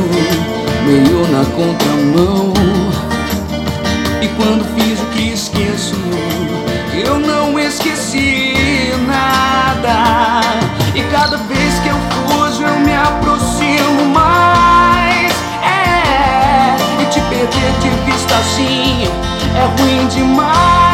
meio 0.85 1.27
na 1.29 1.45
contramão. 1.47 2.53
E 4.21 4.29
quando 4.37 4.65
fiz 4.75 5.01
o 5.01 5.07
que 5.07 5.33
esqueço, 5.33 5.95
eu 6.93 7.19
não 7.19 7.59
esqueci 7.59 8.93
nada. 9.07 10.41
E 10.95 11.03
cada 11.05 11.37
vez 11.39 11.79
que 11.81 11.89
eu 11.89 11.97
fujo 12.29 12.63
eu 12.63 12.81
me 12.81 12.95
aproximo 12.95 14.05
mais 14.15 15.33
É, 15.63 16.77
e 17.03 17.07
te 17.07 17.21
perder 17.23 17.73
de 17.81 17.89
vista 18.11 18.35
assim 18.37 19.09
é 19.57 19.83
ruim 19.83 20.07
demais 20.09 20.94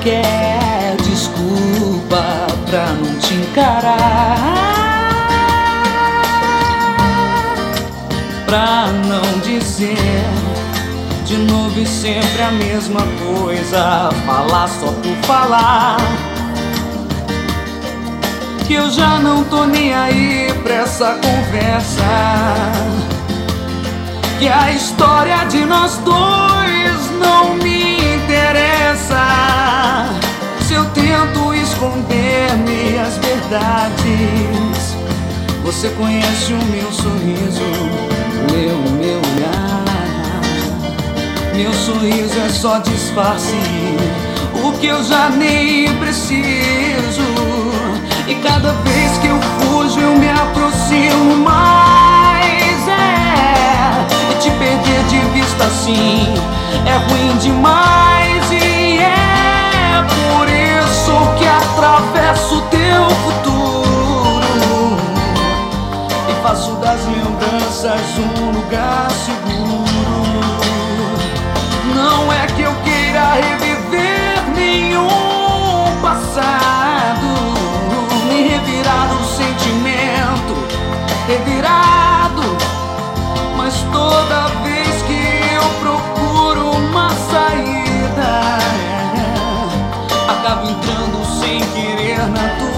Qualquer 0.00 0.96
desculpa 0.96 2.46
pra 2.66 2.86
não 2.86 3.18
te 3.18 3.34
encarar. 3.34 4.70
pra 8.46 8.86
não 9.06 9.38
dizer 9.44 9.96
de 11.24 11.36
novo 11.36 11.78
e 11.78 11.86
sempre 11.86 12.42
a 12.42 12.50
mesma 12.50 13.00
coisa, 13.24 14.10
falar 14.26 14.68
só 14.68 14.86
por 14.86 15.16
falar. 15.24 15.98
Que 18.66 18.74
eu 18.74 18.90
já 18.90 19.20
não 19.20 19.44
tô 19.44 19.66
nem 19.66 19.94
aí 19.94 20.52
pra 20.64 20.74
essa 20.74 21.14
conversa. 21.14 22.02
Que 24.40 24.48
a 24.48 24.72
história 24.72 25.44
de 25.44 25.64
nós 25.64 25.98
dois 25.98 26.59
tento 30.94 31.54
esconder 31.54 32.50
as 33.00 33.16
verdades, 33.18 34.96
você 35.62 35.88
conhece 35.90 36.52
o 36.52 36.64
meu 36.64 36.92
sorriso 36.92 38.10
meu, 38.52 38.78
meu 38.92 39.18
olhar. 39.18 39.84
Meu 41.54 41.72
sorriso 41.72 42.38
é 42.38 42.48
só 42.48 42.78
disfarce, 42.78 43.54
o 44.64 44.72
que 44.78 44.86
eu 44.86 45.02
já 45.04 45.28
nem 45.30 45.94
preciso. 45.96 47.22
E 48.26 48.34
cada 48.36 48.72
vez 48.72 49.18
que 49.18 49.26
eu 49.26 49.40
fujo, 49.40 50.00
eu 50.00 50.16
me 50.16 50.28
aproximo 50.30 51.36
mais. 51.38 52.88
É, 52.88 54.06
e 54.32 54.34
te 54.40 54.50
perder 54.50 55.04
de 55.08 55.18
vista 55.38 55.64
assim 55.64 56.34
é 56.86 56.96
ruim 56.96 57.36
demais. 57.38 58.29
Teu 63.10 63.16
futuro 63.16 64.96
e 66.28 66.42
faço 66.42 66.72
das 66.76 67.00
lembranças 67.06 68.00
um 68.18 68.52
lugar 68.52 69.10
seguro. 69.10 69.84
Não 71.94 72.32
é 72.32 72.46
que 72.46 72.62
eu 72.62 72.74
queira 72.84 73.32
reviver 73.32 73.69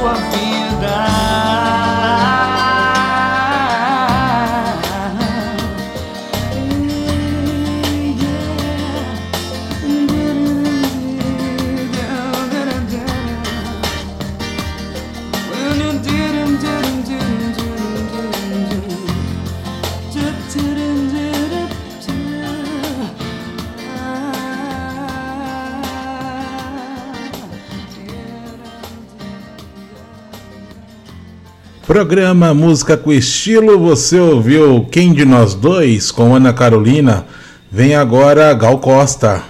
tua 0.02 0.14
vida. 0.14 0.51
Programa 31.92 32.55
Música 32.55 32.96
com 32.96 33.12
Estilo, 33.12 33.78
você 33.78 34.18
ouviu 34.18 34.88
Quem 34.90 35.12
de 35.12 35.26
Nós 35.26 35.52
Dois 35.52 36.11
com 36.11 36.35
Ana 36.35 36.50
Carolina. 36.50 37.26
Vem 37.70 37.94
agora 37.94 38.55
Gal 38.55 38.78
Costa. 38.78 39.42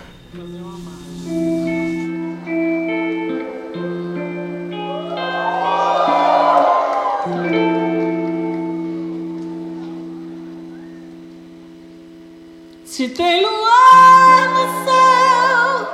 Se 12.85 13.09
tem 13.11 13.41
luar 13.41 14.51
no 14.51 14.67
céu, 14.85 15.87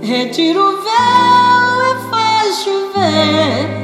retiro 0.00 0.62
o 0.62 0.76
véu 0.82 1.82
e 1.84 2.10
faz 2.10 2.56
chover 2.64 3.79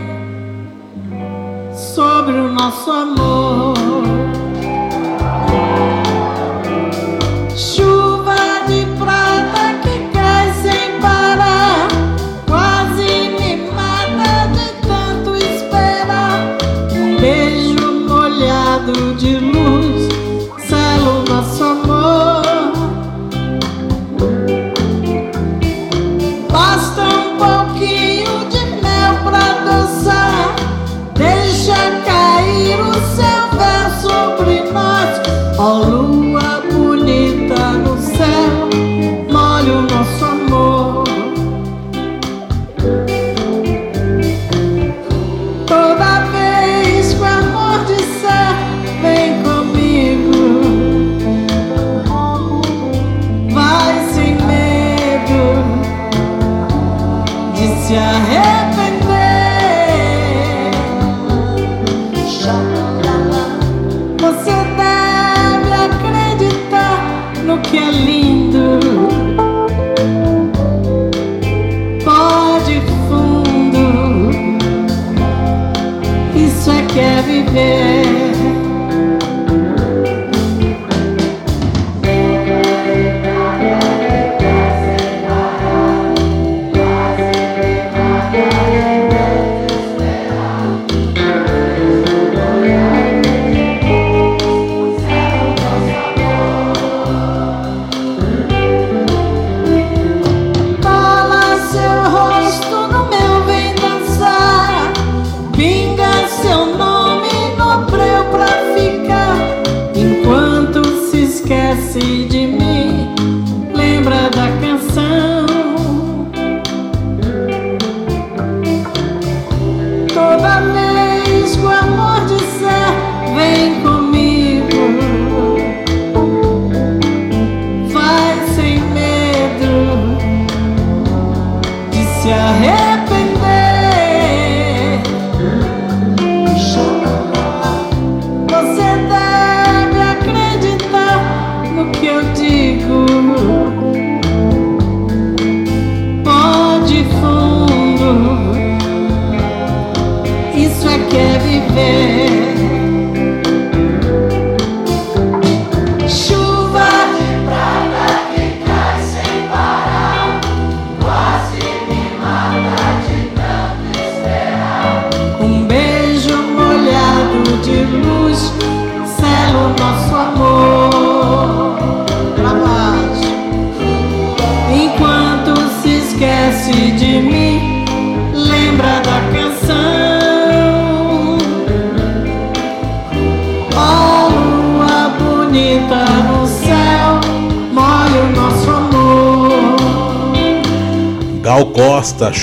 sobre 1.96 2.38
o 2.38 2.52
nosso 2.52 2.90
amor. 2.90 3.75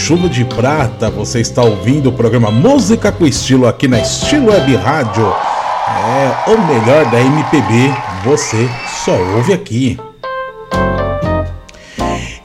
Chuva 0.03 0.27
de 0.27 0.43
Prata. 0.43 1.09
Você 1.09 1.39
está 1.39 1.63
ouvindo 1.63 2.09
o 2.09 2.11
programa 2.11 2.51
Música 2.51 3.09
com 3.09 3.25
Estilo 3.25 3.65
aqui 3.65 3.87
na 3.87 4.01
Estilo 4.01 4.51
Web 4.51 4.75
Rádio. 4.75 5.25
É 5.25 6.51
o 6.51 6.67
melhor 6.67 7.09
da 7.09 7.21
MPB, 7.21 7.89
você 8.25 8.69
só 9.05 9.17
ouve 9.33 9.53
aqui. 9.53 9.97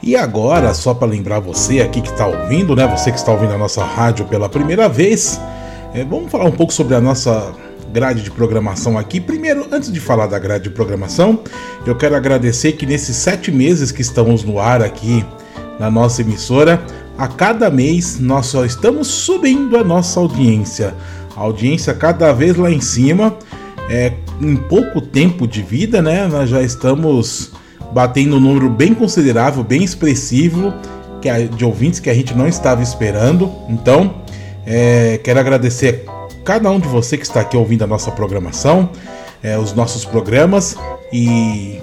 E 0.01 0.15
agora, 0.15 0.73
só 0.73 0.93
para 0.93 1.09
lembrar 1.09 1.41
você 1.41 1.81
aqui 1.81 1.99
que 1.99 2.09
está 2.09 2.25
ouvindo, 2.25 2.77
né? 2.77 2.87
Você 2.87 3.11
que 3.11 3.17
está 3.17 3.33
ouvindo 3.33 3.51
a 3.51 3.57
nossa 3.57 3.83
rádio 3.83 4.23
pela 4.23 4.47
primeira 4.47 4.87
vez, 4.87 5.37
é, 5.93 6.05
vamos 6.05 6.31
falar 6.31 6.45
um 6.45 6.53
pouco 6.53 6.71
sobre 6.71 6.95
a 6.95 7.01
nossa 7.01 7.51
grade 7.91 8.23
de 8.23 8.31
programação 8.31 8.97
aqui. 8.97 9.19
Primeiro, 9.19 9.67
antes 9.69 9.91
de 9.91 9.99
falar 9.99 10.27
da 10.27 10.39
grade 10.39 10.63
de 10.63 10.69
programação, 10.69 11.41
eu 11.85 11.93
quero 11.93 12.15
agradecer 12.15 12.71
que 12.71 12.85
nesses 12.85 13.17
sete 13.17 13.51
meses 13.51 13.91
que 13.91 14.01
estamos 14.01 14.45
no 14.45 14.61
ar 14.61 14.81
aqui 14.81 15.25
na 15.77 15.91
nossa 15.91 16.21
emissora, 16.21 16.81
a 17.19 17.27
cada 17.27 17.69
mês 17.69 18.17
nós 18.17 18.45
só 18.45 18.63
estamos 18.63 19.07
subindo 19.07 19.75
a 19.77 19.83
nossa 19.83 20.21
audiência. 20.21 20.95
A 21.35 21.41
audiência 21.41 21.93
cada 21.93 22.31
vez 22.31 22.55
lá 22.55 22.71
em 22.71 22.79
cima. 22.79 23.37
É, 23.89 24.13
em 24.39 24.55
pouco 24.55 25.01
tempo 25.01 25.45
de 25.45 25.61
vida, 25.61 26.01
né? 26.01 26.27
Nós 26.27 26.49
já 26.49 26.61
estamos 26.61 27.51
batendo 27.91 28.37
um 28.37 28.39
número 28.39 28.69
bem 28.69 28.93
considerável, 28.93 29.63
bem 29.63 29.83
expressivo 29.83 30.73
que 31.21 31.29
de 31.47 31.65
ouvintes 31.65 31.99
que 31.99 32.09
a 32.09 32.13
gente 32.13 32.33
não 32.33 32.47
estava 32.47 32.81
esperando. 32.81 33.51
Então, 33.67 34.21
é, 34.65 35.19
quero 35.21 35.39
agradecer 35.39 36.05
a 36.07 36.43
cada 36.45 36.71
um 36.71 36.79
de 36.79 36.87
você 36.87 37.17
que 37.17 37.25
está 37.25 37.41
aqui 37.41 37.57
ouvindo 37.57 37.83
a 37.83 37.87
nossa 37.87 38.11
programação, 38.11 38.91
é, 39.43 39.57
os 39.57 39.73
nossos 39.73 40.05
programas 40.05 40.77
e 41.11 41.81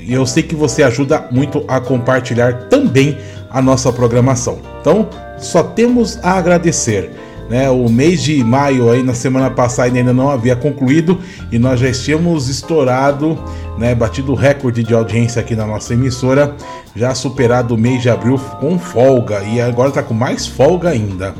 eu 0.00 0.26
sei 0.26 0.42
que 0.42 0.54
você 0.54 0.82
ajuda 0.82 1.28
muito 1.30 1.64
a 1.66 1.80
compartilhar 1.80 2.68
também 2.68 3.16
a 3.50 3.62
nossa 3.62 3.92
programação. 3.92 4.58
Então, 4.80 5.08
só 5.38 5.62
temos 5.62 6.18
a 6.22 6.32
agradecer. 6.32 7.10
Né, 7.48 7.70
o 7.70 7.88
mês 7.88 8.24
de 8.24 8.42
maio 8.42 8.90
aí 8.90 9.04
na 9.04 9.14
semana 9.14 9.48
passada 9.48 9.96
ainda 9.96 10.12
não 10.12 10.28
havia 10.28 10.56
concluído 10.56 11.20
e 11.52 11.60
nós 11.60 11.78
já 11.78 11.92
tínhamos 11.92 12.48
estourado, 12.48 13.38
né, 13.78 13.94
batido 13.94 14.32
o 14.32 14.34
recorde 14.34 14.82
de 14.82 14.92
audiência 14.92 15.40
aqui 15.40 15.54
na 15.54 15.64
nossa 15.64 15.94
emissora, 15.94 16.56
já 16.96 17.14
superado 17.14 17.76
o 17.76 17.78
mês 17.78 18.02
de 18.02 18.10
abril 18.10 18.36
com 18.58 18.76
folga 18.80 19.44
e 19.44 19.60
agora 19.60 19.90
está 19.90 20.02
com 20.02 20.12
mais 20.12 20.44
folga 20.44 20.88
ainda. 20.88 21.36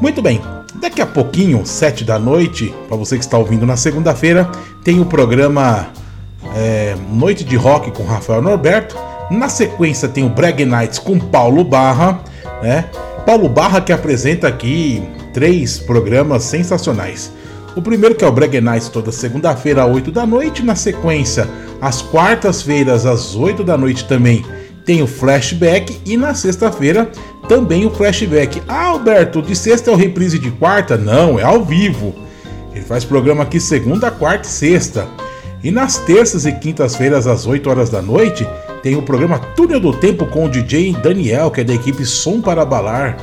Muito 0.00 0.20
bem, 0.20 0.40
daqui 0.80 1.00
a 1.00 1.06
pouquinho, 1.06 1.64
sete 1.64 2.02
da 2.02 2.18
noite, 2.18 2.74
para 2.88 2.96
você 2.96 3.16
que 3.16 3.22
está 3.22 3.38
ouvindo 3.38 3.64
na 3.64 3.76
segunda-feira, 3.76 4.50
tem 4.82 4.98
o 5.00 5.06
programa 5.06 5.86
é, 6.56 6.96
Noite 7.12 7.44
de 7.44 7.54
Rock 7.54 7.92
com 7.92 8.02
Rafael 8.02 8.42
Norberto 8.42 8.96
na 9.30 9.48
sequência 9.48 10.08
tem 10.08 10.24
o 10.24 10.28
Brag 10.28 10.64
Nights 10.64 10.98
com 10.98 11.18
Paulo 11.18 11.64
Barra, 11.64 12.20
né? 12.62 12.86
Paulo 13.24 13.48
Barra 13.48 13.80
que 13.80 13.92
apresenta 13.92 14.48
aqui 14.48 15.02
três 15.32 15.78
programas 15.78 16.44
sensacionais. 16.44 17.32
O 17.74 17.82
primeiro 17.82 18.14
que 18.14 18.24
é 18.24 18.28
o 18.28 18.32
Brag 18.32 18.60
Nights 18.60 18.88
toda 18.88 19.10
segunda-feira 19.10 19.84
às 19.84 19.90
8 19.90 20.12
da 20.12 20.24
noite, 20.24 20.62
na 20.62 20.76
sequência, 20.76 21.48
às 21.80 22.02
quartas-feiras 22.02 23.04
às 23.06 23.34
8 23.34 23.64
da 23.64 23.76
noite 23.76 24.04
também 24.04 24.44
tem 24.84 25.02
o 25.02 25.06
flashback 25.06 25.98
e 26.04 26.16
na 26.16 26.34
sexta-feira 26.34 27.10
também 27.48 27.86
o 27.86 27.90
flashback. 27.90 28.62
Ah, 28.68 28.86
Alberto, 28.88 29.42
de 29.42 29.56
sexta 29.56 29.90
é 29.90 29.94
o 29.94 29.96
reprise 29.96 30.38
de 30.38 30.50
quarta? 30.50 30.96
Não, 30.96 31.38
é 31.38 31.42
ao 31.42 31.64
vivo. 31.64 32.14
Ele 32.74 32.84
faz 32.84 33.04
programa 33.04 33.42
aqui 33.42 33.58
segunda, 33.58 34.10
quarta 34.10 34.46
e 34.46 34.50
sexta. 34.50 35.06
E 35.62 35.70
nas 35.70 35.96
terças 35.98 36.44
e 36.44 36.52
quintas-feiras 36.52 37.26
às 37.26 37.46
8 37.46 37.68
horas 37.70 37.88
da 37.88 38.02
noite 38.02 38.46
tem 38.84 38.96
o 38.96 39.02
programa 39.02 39.38
Túnel 39.38 39.80
do 39.80 39.94
Tempo 39.94 40.26
com 40.26 40.44
o 40.44 40.48
DJ 40.48 40.92
Daniel, 40.92 41.50
que 41.50 41.62
é 41.62 41.64
da 41.64 41.72
equipe 41.72 42.04
Som 42.04 42.42
para 42.42 42.66
Balar. 42.66 43.16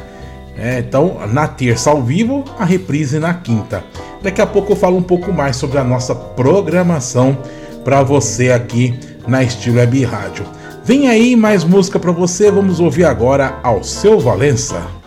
É, 0.58 0.80
então, 0.80 1.20
na 1.32 1.48
terça 1.48 1.92
ao 1.92 2.02
vivo, 2.02 2.44
a 2.58 2.66
reprise 2.66 3.20
na 3.20 3.36
quinta. 3.36 3.84
Daqui 4.24 4.42
a 4.42 4.48
pouco 4.48 4.72
eu 4.72 4.76
falo 4.76 4.98
um 4.98 5.04
pouco 5.04 5.32
mais 5.32 5.58
sobre 5.58 5.78
a 5.78 5.84
nossa 5.84 6.16
programação 6.16 7.38
para 7.86 8.02
você 8.02 8.52
aqui 8.52 9.00
na 9.28 9.44
Estilo 9.44 9.78
Web 9.78 10.04
Rádio. 10.04 10.46
Vem 10.84 11.08
aí 11.08 11.36
mais 11.36 11.64
música 11.64 12.00
para 12.00 12.12
você, 12.12 12.50
vamos 12.50 12.80
ouvir 12.80 13.06
agora 13.06 13.60
ao 13.62 13.84
seu 13.84 14.20
Valença. 14.20 15.01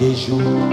Belle 0.00 0.10
des 0.10 0.63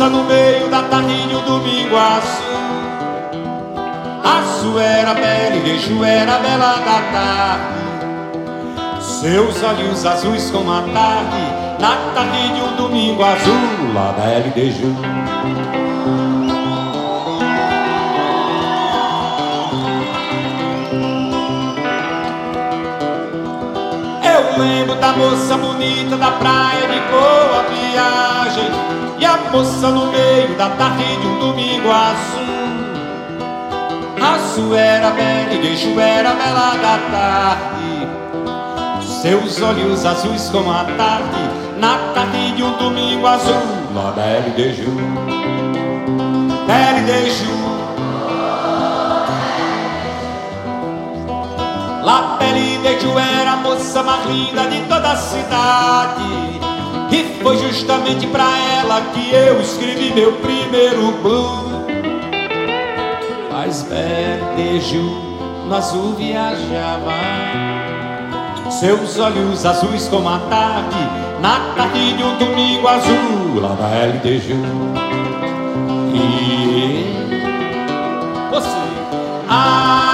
a 0.00 0.08
no 0.08 0.24
meio 0.24 0.68
da 0.68 0.82
tarde 0.82 1.34
o 1.34 1.40
domingo 1.40 1.96
azul. 1.96 2.58
Azul 4.24 4.78
era 4.80 5.14
bela 5.14 5.56
e 5.56 5.60
era 6.04 6.38
bela 6.38 6.74
da 6.78 7.00
tarde. 7.12 7.78
Seus 9.00 9.62
olhos 9.62 10.06
azuis 10.06 10.48
como 10.50 10.70
a 10.70 10.82
tarde 10.82 11.80
Na 11.80 11.96
tarde 12.14 12.52
de 12.52 12.60
um 12.60 12.76
domingo 12.76 13.24
azul 13.24 13.92
Lá 13.92 14.12
bela 14.12 14.46
e 14.46 15.17
lembro 24.58 24.96
da 24.96 25.12
moça 25.12 25.56
bonita 25.56 26.16
da 26.16 26.32
praia 26.32 26.88
de 26.88 27.00
boa 27.10 27.64
viagem 27.70 28.70
E 29.18 29.24
a 29.24 29.36
moça 29.52 29.88
no 29.88 30.10
meio 30.10 30.56
da 30.56 30.70
tarde 30.70 31.16
de 31.16 31.26
um 31.26 31.38
domingo 31.38 31.88
azul. 31.90 32.58
Azul 34.20 34.76
era 34.76 35.10
bela 35.10 35.54
e 35.54 35.58
deixo 35.58 35.98
era 35.98 36.34
bela 36.34 36.74
da 36.76 36.98
tarde. 37.10 38.08
Seus 39.22 39.60
olhos 39.62 40.04
azuis 40.04 40.48
como 40.50 40.70
a 40.70 40.84
tarde 40.84 41.50
Na 41.78 41.98
tarde 42.14 42.52
de 42.52 42.62
um 42.62 42.76
domingo 42.78 43.26
azul. 43.26 43.54
Lá 43.94 44.12
bela 44.12 44.46
e 44.46 44.50
deixo 44.50 44.90
Bela 46.66 46.98
e 46.98 47.02
deixo 47.02 47.58
La 52.04 52.36
Pele 52.38 52.47
Ju 53.00 53.18
era 53.18 53.52
a 53.52 53.56
moça 53.56 54.02
mais 54.02 54.26
linda 54.26 54.66
de 54.68 54.80
toda 54.88 55.12
a 55.12 55.16
cidade. 55.16 56.58
E 57.10 57.42
foi 57.42 57.56
justamente 57.56 58.26
pra 58.26 58.48
ela 58.80 59.00
que 59.12 59.34
eu 59.34 59.60
escrevi 59.60 60.12
meu 60.14 60.32
primeiro 60.34 61.12
blues 61.22 61.68
Mas 63.50 63.86
Ju 64.88 65.02
no 65.66 65.74
azul 65.74 66.14
viajava. 66.14 67.12
Seus 68.70 69.18
olhos 69.18 69.64
azuis 69.64 70.08
como 70.08 70.28
a 70.28 70.38
tarde 70.50 70.96
Na 71.40 71.72
tarde 71.74 72.12
de 72.12 72.22
um 72.22 72.36
domingo 72.36 72.86
azul 72.86 73.60
Lá 73.60 73.74
na 73.74 73.88
LDJ 74.04 74.54
E 76.14 77.16
você 78.50 78.68
Ah 79.48 80.07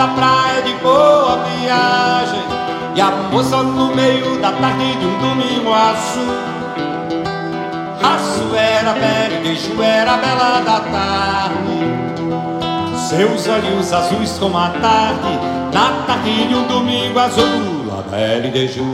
da 0.00 0.08
praia 0.08 0.62
de 0.62 0.72
boa 0.76 1.44
viagem 1.44 2.42
E 2.94 3.00
a 3.02 3.10
moça 3.30 3.62
no 3.62 3.94
meio 3.94 4.40
da 4.40 4.50
tarde 4.52 4.96
de 4.96 5.04
um 5.04 5.18
domingo 5.18 5.74
azul. 5.74 6.34
Aço 8.02 8.56
era 8.56 8.96
e 8.96 9.42
beijo 9.42 9.82
era 9.82 10.16
bela 10.16 10.60
da 10.60 10.80
tarde. 10.80 11.80
Seus 12.96 13.46
olhos 13.46 13.92
azuis 13.92 14.38
como 14.38 14.56
a 14.56 14.70
tarde 14.70 15.38
Na 15.72 16.04
tarde 16.06 16.48
de 16.48 16.54
um 16.54 16.66
domingo 16.66 17.18
azul. 17.18 17.98
A 17.98 18.10
bela 18.10 18.46
e 18.46 18.50
beijo 18.50 18.84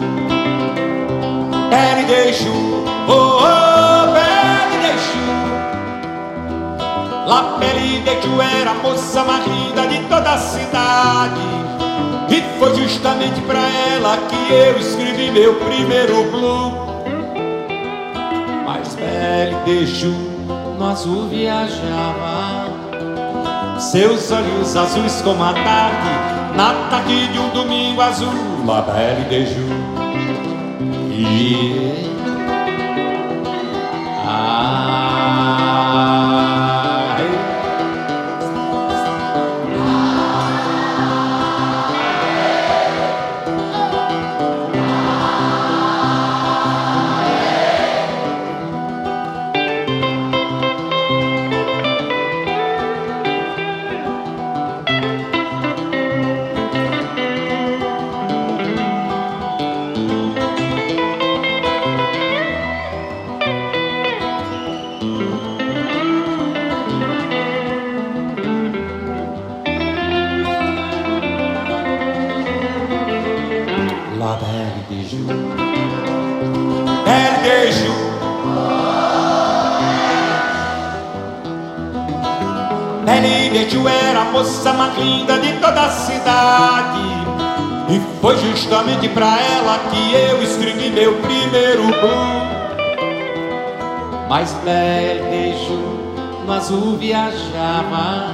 Bela 1.70 2.00
e 2.00 2.04
beijo 2.04 2.84
Oh, 3.08 3.38
oh, 3.38 4.12
bela 4.12 4.35
La 7.26 7.58
Pele 7.58 8.02
de 8.02 8.22
Ju 8.22 8.40
era 8.40 8.70
a 8.70 8.74
moça 8.74 9.24
mais 9.24 9.44
linda 9.44 9.84
de 9.88 9.98
toda 10.08 10.34
a 10.34 10.38
cidade. 10.38 11.40
E 12.30 12.40
foi 12.60 12.76
justamente 12.76 13.40
pra 13.40 13.58
ela 13.92 14.16
que 14.28 14.52
eu 14.52 14.78
escrevi 14.78 15.32
meu 15.32 15.54
primeiro 15.56 16.30
blues 16.30 16.72
Mas 18.64 18.94
Pele 18.94 19.56
de 19.64 19.86
Ju 19.86 20.14
no 20.78 20.88
azul 20.88 21.28
viajava. 21.28 22.66
Seus 23.80 24.30
olhos 24.30 24.76
azuis 24.76 25.20
como 25.22 25.42
a 25.42 25.52
tarde 25.52 26.36
Na 26.56 26.72
tarde 26.90 27.26
de 27.26 27.38
um 27.40 27.48
domingo 27.48 28.02
azul. 28.02 28.32
La 28.64 28.82
Belle 28.82 29.24
de 29.28 29.46
Ju. 29.46 29.66
E... 31.10 32.15
Mas 94.46 94.54
beijo 94.62 95.74
no 96.46 96.52
azul 96.52 96.96
viajava. 96.98 98.28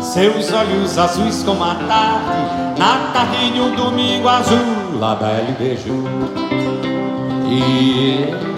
Seus 0.00 0.52
olhos 0.52 0.96
azuis 0.96 1.42
como 1.42 1.62
a 1.62 1.74
tarde 1.74 2.78
Na 2.78 3.10
tarde 3.12 3.52
de 3.52 3.60
um 3.60 3.74
domingo 3.74 4.28
azul 4.28 4.98
Lá 5.00 5.16
belo 5.16 5.56
beijo. 5.58 6.04
E 7.50 8.51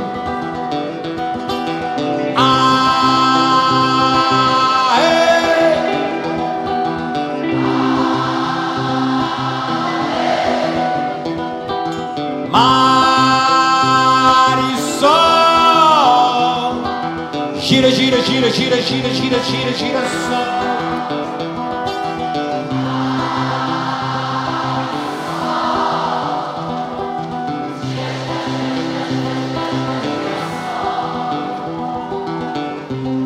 gira, 17.74 17.90
gira, 17.90 18.22
gira, 18.22 18.50
gira, 18.50 19.40
gira, 19.40 19.72
gira 19.72 20.00
só. 20.06 20.40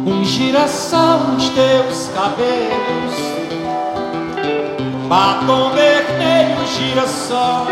Um 0.07 0.21
Um 0.21 0.25
girassol 0.25 1.19
nos 1.35 1.49
teus 1.51 2.09
cabelos, 2.15 3.17
batom 5.09 5.71
vermelho, 5.73 6.67
girassol, 6.67 7.67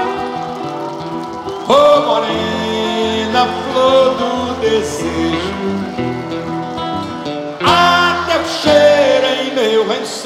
oh 1.68 2.00
morena, 2.06 3.46
flor 3.72 4.14
do 4.16 4.60
desejo, 4.60 5.85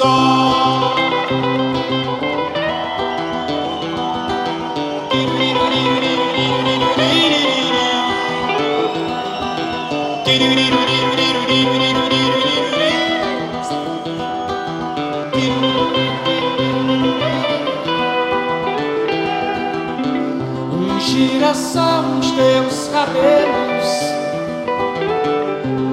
Um 0.03 0.09
girassol 20.99 22.01
nos 22.01 22.31
teus 22.31 22.87
cabelos, 22.87 23.89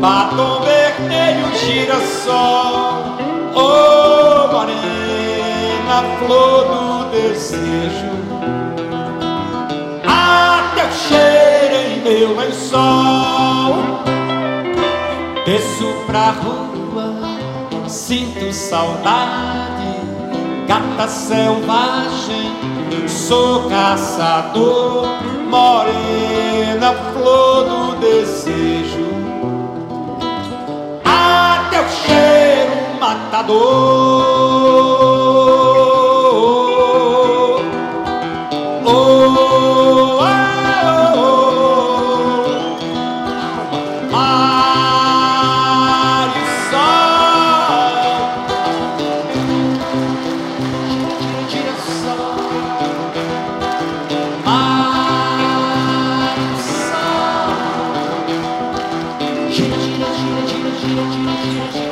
batom 0.01 0.63
vermelho, 0.63 1.55
girassol, 1.59 3.19
oh 3.55 3.98
flor 6.03 6.65
do 6.65 7.11
desejo, 7.11 8.11
até 10.07 10.85
o 10.85 10.93
cheiro 10.93 11.75
em 11.77 12.01
meu 12.03 12.37
lençol. 12.37 13.77
Desço 15.45 15.87
pra 16.07 16.31
rua, 16.31 17.15
sinto 17.89 18.53
saudade, 18.53 19.95
gata 20.67 21.09
selvagem, 21.09 22.53
sou 23.09 23.69
caçador, 23.69 25.07
morena, 25.49 26.95
flor 27.13 27.65
do 27.65 27.97
desejo, 28.01 29.09
até 31.05 31.81
o 31.81 31.89
cheiro 31.89 32.99
matador. 33.01 34.38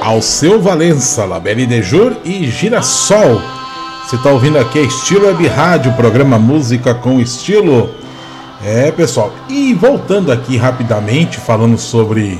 Alceu 0.06 0.62
Valença, 0.62 1.24
Labelle 1.24 1.66
de 1.66 1.82
Jour 1.82 2.18
e 2.24 2.48
Girassol. 2.48 3.42
Você 4.04 4.14
está 4.14 4.30
ouvindo 4.30 4.56
aqui 4.56 4.78
a 4.78 4.82
Estilo 4.82 5.26
Web 5.26 5.48
Rádio, 5.48 5.92
programa 5.94 6.38
Música 6.38 6.94
com 6.94 7.18
Estilo. 7.18 7.90
É, 8.64 8.92
pessoal, 8.92 9.34
e 9.48 9.74
voltando 9.74 10.30
aqui 10.30 10.56
rapidamente, 10.56 11.38
falando 11.38 11.76
sobre 11.76 12.38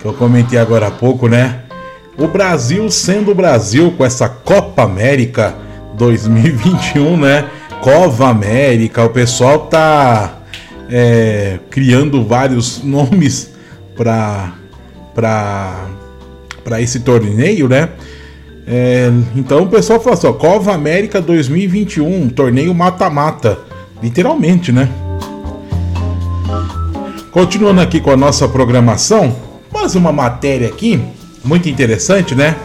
que 0.00 0.06
eu 0.06 0.14
comentei 0.14 0.58
agora 0.58 0.86
há 0.86 0.90
pouco, 0.90 1.28
né? 1.28 1.64
O 2.16 2.26
Brasil 2.26 2.90
sendo 2.90 3.32
o 3.32 3.34
Brasil 3.34 3.92
com 3.98 4.02
essa 4.02 4.26
Copa 4.26 4.84
América 4.84 5.54
2021, 5.98 7.18
né? 7.18 7.50
Cova 7.82 8.30
América, 8.30 9.04
o 9.04 9.10
pessoal 9.10 9.66
tá 9.66 10.38
é, 10.88 11.58
criando 11.68 12.24
vários 12.24 12.80
nomes 12.82 13.50
para 13.94 14.54
para 15.14 15.86
para 16.64 16.80
esse 16.80 17.00
torneio, 17.00 17.68
né? 17.68 17.90
É, 18.66 19.12
então 19.36 19.64
o 19.64 19.68
pessoal 19.68 20.00
falou 20.00 20.14
assim: 20.14 20.26
ó, 20.26 20.32
Cova 20.32 20.72
América 20.72 21.20
2021, 21.20 22.30
torneio 22.30 22.74
mata-mata, 22.74 23.58
literalmente, 24.02 24.72
né? 24.72 24.88
Continuando 27.30 27.80
aqui 27.80 28.00
com 28.00 28.10
a 28.10 28.16
nossa 28.16 28.48
programação, 28.48 29.36
mais 29.72 29.94
uma 29.94 30.12
matéria 30.12 30.68
aqui, 30.68 31.02
muito 31.44 31.68
interessante, 31.68 32.34
né? 32.34 32.56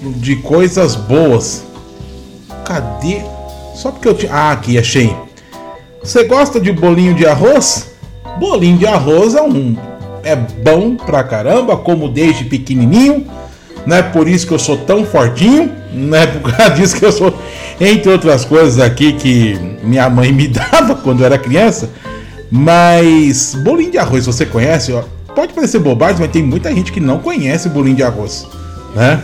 De 0.00 0.36
coisas 0.36 0.96
boas. 0.96 1.64
Cadê? 2.64 3.20
Só 3.74 3.90
porque 3.92 4.08
eu 4.08 4.14
tinha. 4.14 4.32
Ah, 4.32 4.52
aqui, 4.52 4.78
achei. 4.78 5.14
Você 6.02 6.24
gosta 6.24 6.60
de 6.60 6.72
bolinho 6.72 7.14
de 7.14 7.26
arroz? 7.26 7.90
Bolinho 8.38 8.78
de 8.78 8.86
arroz 8.86 9.34
é 9.34 9.42
um. 9.42 9.76
É 10.26 10.34
bom 10.34 10.96
pra 10.96 11.22
caramba, 11.22 11.76
como 11.76 12.08
desde 12.08 12.44
pequenininho. 12.44 13.24
Não 13.86 13.96
é 13.96 14.02
por 14.02 14.26
isso 14.26 14.44
que 14.44 14.52
eu 14.52 14.58
sou 14.58 14.76
tão 14.76 15.04
fortinho. 15.04 15.70
Não 15.92 16.18
é 16.18 16.26
por 16.26 16.50
causa 16.52 16.74
disso 16.74 16.96
que 16.96 17.04
eu 17.06 17.12
sou. 17.12 17.32
Entre 17.80 18.10
outras 18.10 18.44
coisas 18.44 18.80
aqui 18.80 19.12
que 19.12 19.56
minha 19.84 20.10
mãe 20.10 20.32
me 20.32 20.48
dava 20.48 20.96
quando 20.96 21.20
eu 21.20 21.26
era 21.26 21.38
criança. 21.38 21.88
Mas 22.50 23.54
bolinho 23.54 23.92
de 23.92 23.98
arroz 23.98 24.26
você 24.26 24.44
conhece? 24.44 24.92
Pode 25.32 25.52
parecer 25.52 25.78
bobagem, 25.78 26.16
mas 26.18 26.30
tem 26.30 26.42
muita 26.42 26.74
gente 26.74 26.90
que 26.90 26.98
não 26.98 27.18
conhece 27.18 27.68
bolinho 27.68 27.96
de 27.96 28.02
arroz, 28.02 28.46
né? 28.94 29.22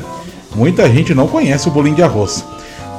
Muita 0.55 0.88
gente 0.88 1.14
não 1.14 1.26
conhece 1.26 1.66
o 1.66 1.70
bolinho 1.72 1.96
de 1.96 2.03
arroz. 2.03 2.44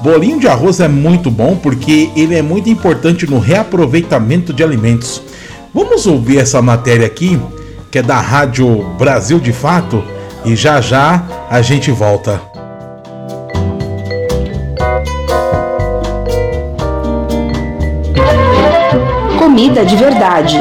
Bolinho 0.02 0.40
de 0.40 0.48
arroz 0.48 0.82
é 0.82 0.88
muito 0.90 1.32
bom 1.32 1.56
porque 1.56 2.10
ele 2.18 2.36
é 2.36 2.42
muito 2.42 2.70
importante 2.70 3.26
no 3.26 3.40
reaproveitamento 3.40 4.52
de 4.52 4.62
alimentos. 4.62 5.22
Vamos 5.74 6.06
ouvir 6.06 6.40
essa 6.40 6.62
matéria 6.62 7.06
aqui, 7.06 7.40
que 7.94 8.00
é 8.00 8.02
da 8.02 8.20
Rádio 8.20 8.82
Brasil 8.98 9.40
de 9.40 9.54
Fato, 9.54 10.04
e 10.44 10.56
já 10.56 10.82
já 10.82 11.22
a 11.48 11.62
gente 11.62 11.92
volta. 11.92 12.42
Comida 19.38 19.86
de 19.86 19.96
verdade. 19.96 20.58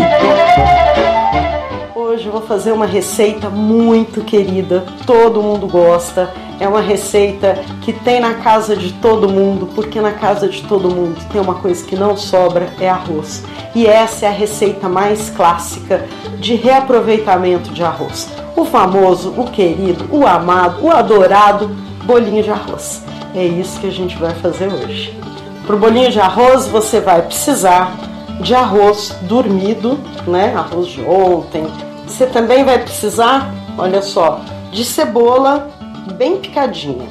Hoje 2.23 2.29
eu 2.29 2.39
vou 2.39 2.43
fazer 2.43 2.71
uma 2.71 2.87
receita 2.87 3.51
muito 3.51 4.21
querida, 4.23 4.85
todo 5.05 5.43
mundo 5.43 5.67
gosta. 5.67 6.33
É 6.61 6.69
uma 6.69 6.81
receita 6.81 7.59
que 7.81 7.93
tem 7.93 8.21
na 8.21 8.35
casa 8.35 8.77
de 8.77 8.93
todo 8.93 9.29
mundo, 9.29 9.69
porque 9.75 10.01
na 10.01 10.13
casa 10.13 10.49
de 10.49 10.63
todo 10.63 10.89
mundo 10.89 11.19
tem 11.33 11.41
uma 11.41 11.57
coisa 11.57 11.85
que 11.85 11.97
não 11.97 12.17
sobra, 12.17 12.73
é 12.79 12.89
arroz. 12.89 13.43
E 13.75 13.89
essa 13.89 14.27
é 14.27 14.29
a 14.29 14.31
receita 14.33 14.89
mais 14.89 15.31
clássica 15.31 16.07
de 16.39 16.55
reaproveitamento 16.55 17.73
de 17.73 17.83
arroz. 17.83 18.29
O 18.55 18.65
famoso, 18.65 19.35
o 19.37 19.51
querido, 19.51 20.07
o 20.09 20.25
amado, 20.25 20.81
o 20.81 20.93
adorado 20.93 21.77
bolinho 22.05 22.45
de 22.45 22.53
arroz. 22.53 23.03
É 23.35 23.45
isso 23.45 23.81
que 23.81 23.89
a 23.89 23.93
gente 23.93 24.17
vai 24.17 24.33
fazer 24.35 24.73
hoje. 24.73 25.19
Para 25.67 25.75
o 25.75 25.79
bolinho 25.81 26.13
de 26.13 26.21
arroz 26.21 26.69
você 26.69 27.01
vai 27.01 27.21
precisar 27.23 27.97
de 28.41 28.55
arroz 28.55 29.13
dormido, 29.23 29.99
né? 30.25 30.55
Arroz 30.55 30.87
de 30.87 31.01
ontem. 31.01 31.67
Você 32.07 32.27
também 32.27 32.65
vai 32.65 32.79
precisar, 32.79 33.53
olha 33.79 34.03
só, 34.03 34.41
de 34.71 34.85
cebola 34.85 35.71
bem 36.17 36.39
picadinha. 36.39 37.09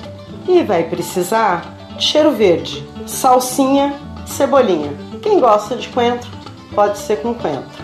E 0.47 0.63
vai 0.63 0.83
precisar 0.83 1.65
de 1.97 2.03
cheiro 2.03 2.31
verde, 2.31 2.87
salsinha, 3.05 3.93
cebolinha. 4.25 4.93
Quem 5.21 5.39
gosta 5.39 5.75
de 5.75 5.87
coentro, 5.89 6.29
pode 6.73 6.97
ser 6.97 7.21
com 7.21 7.33
coentro. 7.33 7.83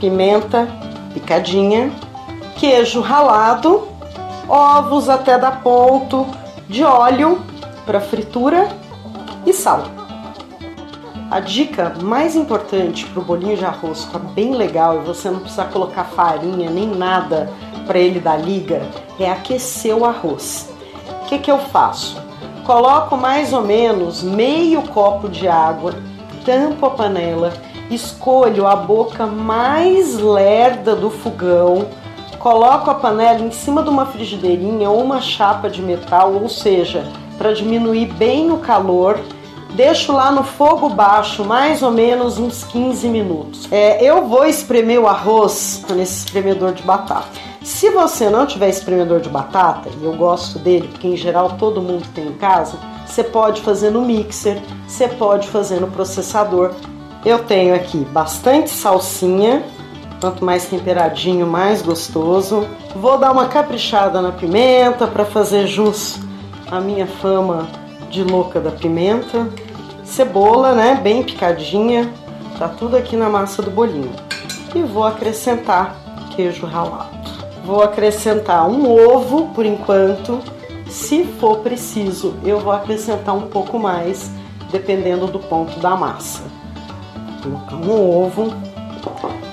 Pimenta 0.00 0.68
picadinha, 1.12 1.90
queijo 2.56 3.00
ralado, 3.00 3.88
ovos 4.48 5.08
até 5.08 5.38
dar 5.38 5.62
ponto 5.62 6.26
de 6.68 6.84
óleo 6.84 7.40
para 7.84 8.00
fritura 8.00 8.68
e 9.46 9.52
sal. 9.52 9.84
A 11.30 11.40
dica 11.40 11.94
mais 12.02 12.34
importante 12.34 13.04
para 13.04 13.20
o 13.20 13.24
bolinho 13.24 13.54
de 13.54 13.64
arroz 13.64 14.04
ficar 14.04 14.18
bem 14.18 14.54
legal 14.54 14.96
e 14.96 15.04
você 15.04 15.30
não 15.30 15.40
precisar 15.40 15.66
colocar 15.66 16.04
farinha 16.04 16.70
nem 16.70 16.86
nada 16.86 17.52
para 17.86 17.98
ele 17.98 18.18
dar 18.18 18.38
liga 18.38 18.80
é 19.20 19.30
aquecer 19.30 19.94
o 19.94 20.06
arroz. 20.06 20.72
O 21.22 21.26
que, 21.26 21.38
que 21.38 21.50
eu 21.50 21.58
faço? 21.58 22.16
Coloco 22.64 23.14
mais 23.14 23.52
ou 23.52 23.60
menos 23.60 24.22
meio 24.22 24.80
copo 24.84 25.28
de 25.28 25.46
água, 25.46 25.94
tampo 26.46 26.86
a 26.86 26.90
panela, 26.90 27.52
escolho 27.90 28.66
a 28.66 28.74
boca 28.74 29.26
mais 29.26 30.18
lerda 30.18 30.96
do 30.96 31.10
fogão, 31.10 31.88
coloco 32.38 32.90
a 32.90 32.94
panela 32.94 33.40
em 33.40 33.50
cima 33.50 33.82
de 33.82 33.90
uma 33.90 34.06
frigideirinha 34.06 34.88
ou 34.88 35.02
uma 35.02 35.20
chapa 35.20 35.68
de 35.68 35.82
metal, 35.82 36.32
ou 36.32 36.48
seja, 36.48 37.04
para 37.36 37.52
diminuir 37.52 38.06
bem 38.14 38.50
o 38.50 38.56
calor 38.56 39.20
deixo 39.74 40.12
lá 40.12 40.30
no 40.30 40.42
fogo 40.42 40.88
baixo 40.88 41.44
mais 41.44 41.82
ou 41.82 41.90
menos 41.90 42.38
uns 42.38 42.64
15 42.64 43.08
minutos. 43.08 43.68
É, 43.70 44.02
eu 44.04 44.26
vou 44.26 44.46
espremer 44.46 45.00
o 45.00 45.06
arroz 45.06 45.84
nesse 45.90 46.24
espremedor 46.24 46.72
de 46.72 46.82
batata. 46.82 47.28
Se 47.62 47.90
você 47.90 48.30
não 48.30 48.46
tiver 48.46 48.70
espremedor 48.70 49.20
de 49.20 49.28
batata, 49.28 49.90
e 50.00 50.04
eu 50.04 50.14
gosto 50.14 50.58
dele 50.58 50.88
porque 50.88 51.08
em 51.08 51.16
geral 51.16 51.56
todo 51.58 51.82
mundo 51.82 52.06
tem 52.14 52.28
em 52.28 52.32
casa, 52.32 52.78
você 53.06 53.22
pode 53.22 53.60
fazer 53.62 53.90
no 53.90 54.02
mixer, 54.02 54.60
você 54.86 55.06
pode 55.06 55.48
fazer 55.48 55.80
no 55.80 55.88
processador. 55.88 56.72
Eu 57.24 57.40
tenho 57.40 57.74
aqui 57.74 57.98
bastante 57.98 58.70
salsinha, 58.70 59.62
quanto 60.20 60.44
mais 60.44 60.66
temperadinho, 60.66 61.46
mais 61.46 61.82
gostoso. 61.82 62.66
Vou 62.96 63.18
dar 63.18 63.32
uma 63.32 63.48
caprichada 63.48 64.22
na 64.22 64.32
pimenta 64.32 65.06
para 65.06 65.24
fazer 65.24 65.66
jus 65.66 66.18
à 66.70 66.80
minha 66.80 67.06
fama 67.06 67.66
de 68.10 68.22
louca 68.22 68.60
da 68.60 68.70
pimenta. 68.70 69.48
Cebola, 70.04 70.72
né, 70.72 70.98
bem 71.02 71.22
picadinha. 71.22 72.12
Tá 72.58 72.68
tudo 72.68 72.96
aqui 72.96 73.16
na 73.16 73.28
massa 73.28 73.62
do 73.62 73.70
bolinho. 73.70 74.12
E 74.74 74.82
vou 74.82 75.04
acrescentar 75.04 75.96
queijo 76.34 76.66
ralado. 76.66 77.18
Vou 77.64 77.82
acrescentar 77.82 78.68
um 78.68 78.90
ovo 78.90 79.48
por 79.48 79.66
enquanto. 79.66 80.40
Se 80.88 81.24
for 81.24 81.58
preciso, 81.58 82.34
eu 82.44 82.60
vou 82.60 82.72
acrescentar 82.72 83.34
um 83.34 83.48
pouco 83.48 83.78
mais, 83.78 84.30
dependendo 84.70 85.26
do 85.26 85.38
ponto 85.38 85.78
da 85.80 85.96
massa. 85.96 86.42
Vou 87.42 87.60
colocar 87.60 87.76
um 87.76 88.24
ovo, 88.24 88.54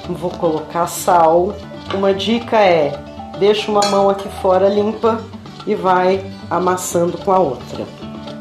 vou 0.08 0.32
colocar 0.32 0.88
sal. 0.88 1.54
Uma 1.94 2.14
dica 2.14 2.58
é: 2.58 2.98
deixa 3.38 3.70
uma 3.70 3.86
mão 3.88 4.10
aqui 4.10 4.30
fora 4.42 4.70
limpa 4.70 5.20
e 5.68 5.76
vai 5.76 6.24
amassando 6.50 7.18
com 7.18 7.32
a 7.32 7.40
outra. 7.40 7.86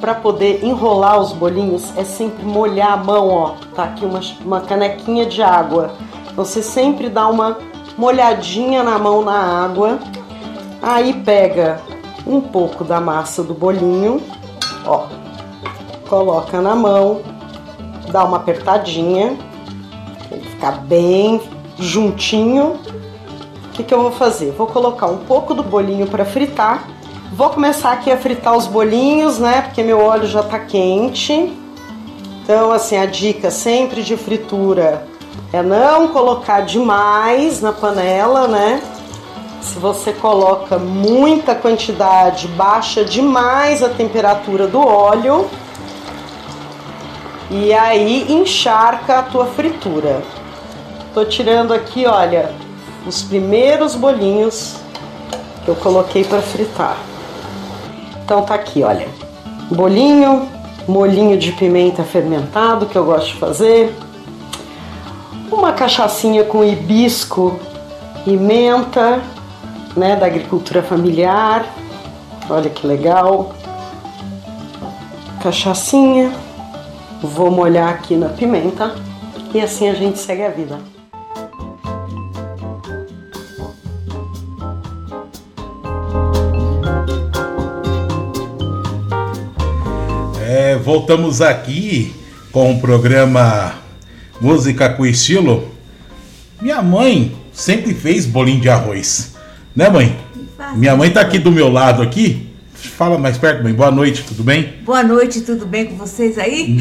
Para 0.04 0.16
poder 0.16 0.62
enrolar 0.62 1.18
os 1.18 1.32
bolinhos 1.32 1.96
é 1.96 2.04
sempre 2.04 2.44
molhar 2.44 2.92
a 2.92 2.96
mão, 2.98 3.26
ó. 3.30 3.54
Tá 3.74 3.84
aqui 3.84 4.04
uma, 4.04 4.20
uma 4.44 4.60
canequinha 4.60 5.24
de 5.24 5.42
água. 5.42 5.92
Você 6.36 6.62
sempre 6.62 7.08
dá 7.08 7.26
uma 7.26 7.56
molhadinha 7.96 8.82
na 8.82 8.98
mão 8.98 9.22
na 9.24 9.64
água. 9.64 9.98
Aí 10.82 11.14
pega 11.24 11.80
um 12.26 12.38
pouco 12.38 12.84
da 12.84 13.00
massa 13.00 13.42
do 13.42 13.54
bolinho, 13.54 14.20
ó, 14.84 15.06
coloca 16.06 16.60
na 16.60 16.76
mão, 16.76 17.22
dá 18.12 18.24
uma 18.24 18.36
apertadinha, 18.36 19.38
ele 20.30 20.42
ficar 20.50 20.82
bem 20.82 21.40
juntinho. 21.78 22.78
O 23.64 23.68
que, 23.72 23.82
que 23.82 23.94
eu 23.94 24.02
vou 24.02 24.12
fazer? 24.12 24.50
Vou 24.50 24.66
colocar 24.66 25.06
um 25.06 25.24
pouco 25.24 25.54
do 25.54 25.62
bolinho 25.62 26.06
para 26.06 26.26
fritar. 26.26 26.86
Vou 27.36 27.50
começar 27.50 27.90
aqui 27.90 28.12
a 28.12 28.16
fritar 28.16 28.56
os 28.56 28.68
bolinhos, 28.68 29.40
né? 29.40 29.62
Porque 29.62 29.82
meu 29.82 29.98
óleo 29.98 30.24
já 30.24 30.40
tá 30.40 30.56
quente. 30.56 31.52
Então, 32.40 32.70
assim, 32.70 32.96
a 32.96 33.06
dica 33.06 33.50
sempre 33.50 34.04
de 34.04 34.16
fritura 34.16 35.04
é 35.52 35.60
não 35.60 36.06
colocar 36.06 36.60
demais 36.60 37.60
na 37.60 37.72
panela, 37.72 38.46
né? 38.46 38.80
Se 39.60 39.80
você 39.80 40.12
coloca 40.12 40.78
muita 40.78 41.56
quantidade, 41.56 42.46
baixa 42.46 43.04
demais 43.04 43.82
a 43.82 43.88
temperatura 43.88 44.68
do 44.68 44.86
óleo 44.86 45.50
e 47.50 47.74
aí 47.74 48.32
encharca 48.32 49.18
a 49.18 49.22
tua 49.24 49.46
fritura. 49.46 50.22
Tô 51.12 51.24
tirando 51.24 51.74
aqui, 51.74 52.06
olha, 52.06 52.54
os 53.04 53.24
primeiros 53.24 53.96
bolinhos 53.96 54.76
que 55.64 55.68
eu 55.68 55.74
coloquei 55.74 56.22
para 56.22 56.40
fritar. 56.40 56.96
Então 58.24 58.42
tá 58.42 58.54
aqui, 58.54 58.82
olha, 58.82 59.06
bolinho, 59.70 60.48
molinho 60.88 61.36
de 61.38 61.52
pimenta 61.52 62.02
fermentado 62.02 62.86
que 62.86 62.96
eu 62.96 63.04
gosto 63.04 63.28
de 63.28 63.34
fazer, 63.34 63.94
uma 65.52 65.72
cachaçinha 65.72 66.42
com 66.44 66.64
hibisco 66.64 67.58
e 68.26 68.36
menta, 68.36 69.22
né, 69.96 70.16
da 70.16 70.26
agricultura 70.26 70.82
familiar. 70.82 71.66
Olha 72.48 72.70
que 72.70 72.86
legal. 72.86 73.54
Cachaçinha. 75.42 76.32
Vou 77.22 77.50
molhar 77.50 77.88
aqui 77.88 78.16
na 78.16 78.28
pimenta 78.28 78.94
e 79.54 79.60
assim 79.60 79.88
a 79.88 79.94
gente 79.94 80.18
segue 80.18 80.42
a 80.42 80.50
vida. 80.50 80.93
Voltamos 90.84 91.40
aqui 91.40 92.14
com 92.52 92.72
o 92.74 92.80
programa 92.80 93.76
Música 94.38 94.90
com 94.90 95.06
Estilo. 95.06 95.72
Minha 96.60 96.82
mãe 96.82 97.34
sempre 97.54 97.94
fez 97.94 98.26
bolinho 98.26 98.60
de 98.60 98.68
arroz. 98.68 99.34
Né, 99.74 99.88
mãe? 99.88 100.14
Minha 100.76 100.94
mãe 100.94 101.10
tá 101.10 101.22
aqui 101.22 101.38
do 101.38 101.50
meu 101.50 101.70
lado 101.70 102.02
aqui. 102.02 102.50
Fala 102.74 103.16
mais 103.16 103.38
perto, 103.38 103.62
mãe. 103.62 103.72
Boa 103.72 103.90
noite, 103.90 104.24
tudo 104.24 104.44
bem? 104.44 104.74
Boa 104.84 105.02
noite, 105.02 105.40
tudo 105.40 105.64
bem 105.64 105.86
com 105.86 105.96
vocês 105.96 106.38
aí? 106.38 106.76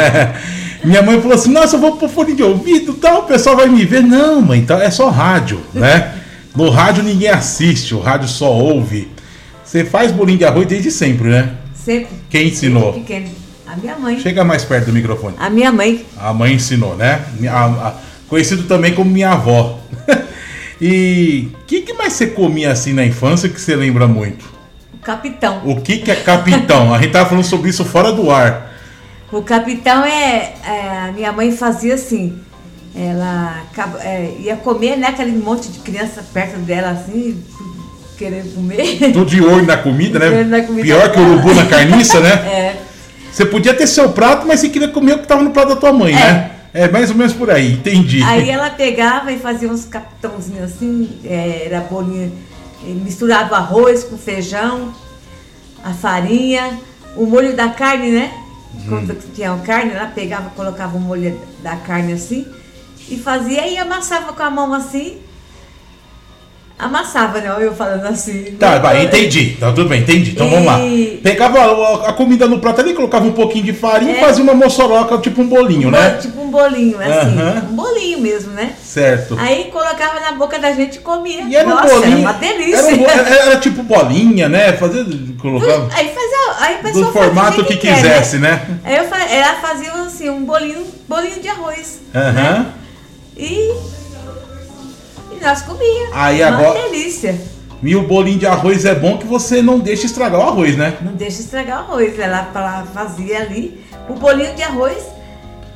Minha 0.82 1.02
mãe 1.02 1.20
falou 1.20 1.34
assim: 1.34 1.52
Nossa, 1.52 1.76
eu 1.76 1.80
vou 1.80 1.96
pôr 1.96 2.08
fone 2.08 2.34
de 2.34 2.42
ouvido 2.42 2.94
tal, 2.94 3.20
o 3.20 3.24
pessoal 3.24 3.56
vai 3.56 3.68
me 3.68 3.84
ver. 3.84 4.02
Não, 4.02 4.40
mãe, 4.40 4.64
tá, 4.64 4.82
é 4.82 4.90
só 4.90 5.10
rádio, 5.10 5.60
né? 5.74 6.14
No 6.56 6.70
rádio 6.70 7.02
ninguém 7.02 7.28
assiste, 7.28 7.94
o 7.94 8.00
rádio 8.00 8.26
só 8.26 8.50
ouve. 8.50 9.08
Você 9.62 9.84
faz 9.84 10.10
bolinho 10.10 10.38
de 10.38 10.46
arroz 10.46 10.66
desde 10.66 10.90
sempre, 10.90 11.28
né? 11.28 11.52
Sempre. 11.74 12.17
Quem 12.30 12.48
ensinou? 12.48 12.92
Desde 12.92 13.00
pequeno. 13.00 13.28
A 13.66 13.76
minha 13.76 13.96
mãe. 13.98 14.18
Chega 14.20 14.44
mais 14.44 14.64
perto 14.64 14.86
do 14.86 14.92
microfone. 14.92 15.36
A 15.38 15.50
minha 15.50 15.70
mãe. 15.70 16.04
A 16.18 16.32
mãe 16.32 16.54
ensinou, 16.54 16.96
né? 16.96 17.24
A- 17.50 17.64
a- 17.88 17.94
conhecido 18.28 18.62
também 18.64 18.94
como 18.94 19.10
minha 19.10 19.32
avó. 19.32 19.78
e 20.80 21.48
o 21.54 21.66
que, 21.66 21.82
que 21.82 21.92
mais 21.92 22.14
você 22.14 22.28
comia 22.28 22.72
assim 22.72 22.92
na 22.92 23.04
infância 23.04 23.48
que 23.48 23.60
você 23.60 23.74
lembra 23.76 24.06
muito? 24.06 24.44
O 24.94 24.98
capitão. 24.98 25.62
O 25.64 25.80
que, 25.80 25.98
que 25.98 26.10
é 26.10 26.14
capitão? 26.16 26.94
A 26.94 27.00
gente 27.00 27.12
tava 27.12 27.28
falando 27.28 27.44
sobre 27.44 27.70
isso 27.70 27.84
fora 27.84 28.12
do 28.12 28.30
ar. 28.30 28.72
O 29.30 29.42
capitão 29.42 30.04
é, 30.04 30.54
é, 30.66 30.98
A 31.08 31.12
minha 31.12 31.32
mãe 31.32 31.52
fazia 31.52 31.94
assim. 31.94 32.38
Ela 32.96 33.62
é, 34.00 34.34
ia 34.40 34.56
comer, 34.56 34.96
né? 34.96 35.08
Aquele 35.08 35.32
monte 35.32 35.68
de 35.68 35.78
criança 35.80 36.24
perto 36.32 36.58
dela, 36.60 36.90
assim, 36.90 37.42
querendo 38.18 38.54
comer. 38.54 39.12
Tudo 39.14 39.26
de 39.26 39.40
olho 39.40 39.64
na 39.64 39.76
comida, 39.76 40.18
né? 40.18 40.44
Na 40.44 40.62
comida 40.62 40.82
Pior 40.82 41.12
que 41.12 41.20
o 41.20 41.32
urubu 41.32 41.54
na 41.54 41.66
carniça, 41.66 42.20
né? 42.20 42.32
É. 42.48 42.76
Você 43.32 43.44
podia 43.44 43.72
ter 43.72 43.86
seu 43.86 44.08
prato, 44.08 44.46
mas 44.46 44.58
você 44.58 44.68
queria 44.68 44.88
comer 44.88 45.12
o 45.12 45.18
que 45.20 45.26
tava 45.28 45.42
no 45.42 45.50
prato 45.50 45.68
da 45.68 45.76
tua 45.76 45.92
mãe, 45.92 46.12
né? 46.12 46.50
É 46.74 46.88
mais 46.88 47.08
ou 47.10 47.16
menos 47.16 47.32
por 47.32 47.50
aí, 47.50 47.74
entendi. 47.74 48.20
Aí 48.22 48.50
ela 48.50 48.68
pegava 48.70 49.30
e 49.30 49.38
fazia 49.38 49.68
uns 49.68 49.84
capitãozinhos 49.84 50.64
assim, 50.64 51.08
é, 51.24 51.66
era 51.66 51.80
bolinha, 51.80 52.32
misturava 52.82 53.56
arroz 53.56 54.02
com 54.02 54.18
feijão, 54.18 54.92
a 55.84 55.92
farinha, 55.92 56.78
o 57.16 57.26
molho 57.26 57.54
da 57.54 57.68
carne, 57.68 58.10
né? 58.10 58.32
Quando 58.88 59.16
tinha 59.34 59.54
carne, 59.58 59.92
ela 59.92 60.06
pegava, 60.08 60.50
colocava 60.50 60.96
o 60.96 61.00
molho 61.00 61.40
da 61.62 61.76
carne 61.76 62.14
assim 62.14 62.44
e 63.08 63.16
fazia 63.16 63.66
e 63.66 63.78
amassava 63.78 64.32
com 64.32 64.42
a 64.42 64.50
mão 64.50 64.74
assim. 64.74 65.18
Amassava, 66.78 67.40
não, 67.40 67.58
eu 67.60 67.74
falando 67.74 68.06
assim. 68.06 68.54
Tá, 68.58 68.78
vai, 68.78 69.04
entendi. 69.04 69.56
Tá 69.58 69.72
tudo 69.72 69.88
bem, 69.88 70.00
entendi. 70.02 70.30
Então 70.30 70.48
vamos 70.48 70.64
lá. 70.64 70.78
E- 70.86 71.18
Pegava 71.22 71.58
a, 71.58 72.10
a 72.10 72.12
comida 72.12 72.46
no 72.46 72.60
prato 72.60 72.80
ali, 72.80 72.94
colocava 72.94 73.26
um 73.26 73.32
pouquinho 73.32 73.64
de 73.64 73.72
farinha 73.72 74.12
e 74.12 74.16
É. 74.16 74.20
fazia 74.20 74.44
uma 74.44 74.54
moçoroca, 74.54 75.18
tipo 75.18 75.42
um 75.42 75.48
bolinho, 75.48 75.90
né? 75.90 76.18
Tipo 76.22 76.40
um 76.40 76.48
bolinho, 76.50 76.96
assim. 77.00 77.10
Aham. 77.38 77.66
Um 77.70 77.74
bolinho 77.74 78.20
mesmo, 78.20 78.52
né? 78.52 78.74
Certo. 78.80 79.36
Aí 79.40 79.64
colocava 79.72 80.20
na 80.20 80.32
boca 80.32 80.56
da 80.60 80.70
gente 80.72 80.96
e 80.96 81.00
comia. 81.00 81.42
E 81.48 81.56
era 81.56 81.66
um 81.66 81.70
Nossa, 81.70 81.88
bolinho. 81.94 82.12
era 82.12 82.20
uma 82.20 82.32
delícia. 82.34 82.76
Era, 82.76 82.86
um 82.94 82.96
bo- 82.98 83.10
era- 83.10 83.28
era 83.28 83.56
tipo 83.58 83.82
bolinha, 83.82 84.48
né? 84.48 84.72
Fazia, 84.74 85.04
colocava 85.40 85.88
Aí 85.92 86.08
fazia, 86.14 86.38
aí 86.60 86.74
o 86.76 86.78
pessoal 86.78 87.04
do 87.06 87.12
formato 87.12 87.50
fazia 87.56 87.64
que 87.64 87.76
quer, 87.76 87.94
quisesse, 87.96 88.38
né? 88.38 88.64
Aí 88.84 88.96
eu, 88.96 89.02
ela 89.04 89.54
fazia 89.60 89.92
assim, 89.94 90.30
um 90.30 90.44
bolinho, 90.44 90.84
bolinho 91.08 91.40
de 91.40 91.48
arroz. 91.48 92.02
Aham. 92.14 92.66
E, 93.36 93.72
e 95.40 95.44
nós 95.44 95.62
comíamos. 95.62 96.10
Aí 96.12 96.42
uma 96.42 96.48
agora- 96.58 96.82
delícia. 96.82 97.38
E 97.82 97.94
o 97.94 98.02
bolinho 98.08 98.38
de 98.40 98.46
arroz 98.46 98.84
é 98.84 98.94
bom 98.94 99.18
que 99.18 99.26
você 99.26 99.62
não 99.62 99.78
deixa 99.78 100.04
estragar 100.06 100.40
o 100.40 100.42
arroz, 100.42 100.76
né? 100.76 100.94
Não 101.00 101.12
deixa 101.12 101.40
estragar 101.40 101.78
o 101.78 101.92
arroz. 101.92 102.18
Ela, 102.18 102.48
ela 102.52 102.84
fazia 102.92 103.38
ali 103.42 103.80
o 104.08 104.14
bolinho 104.14 104.52
de 104.56 104.62
arroz. 104.64 104.96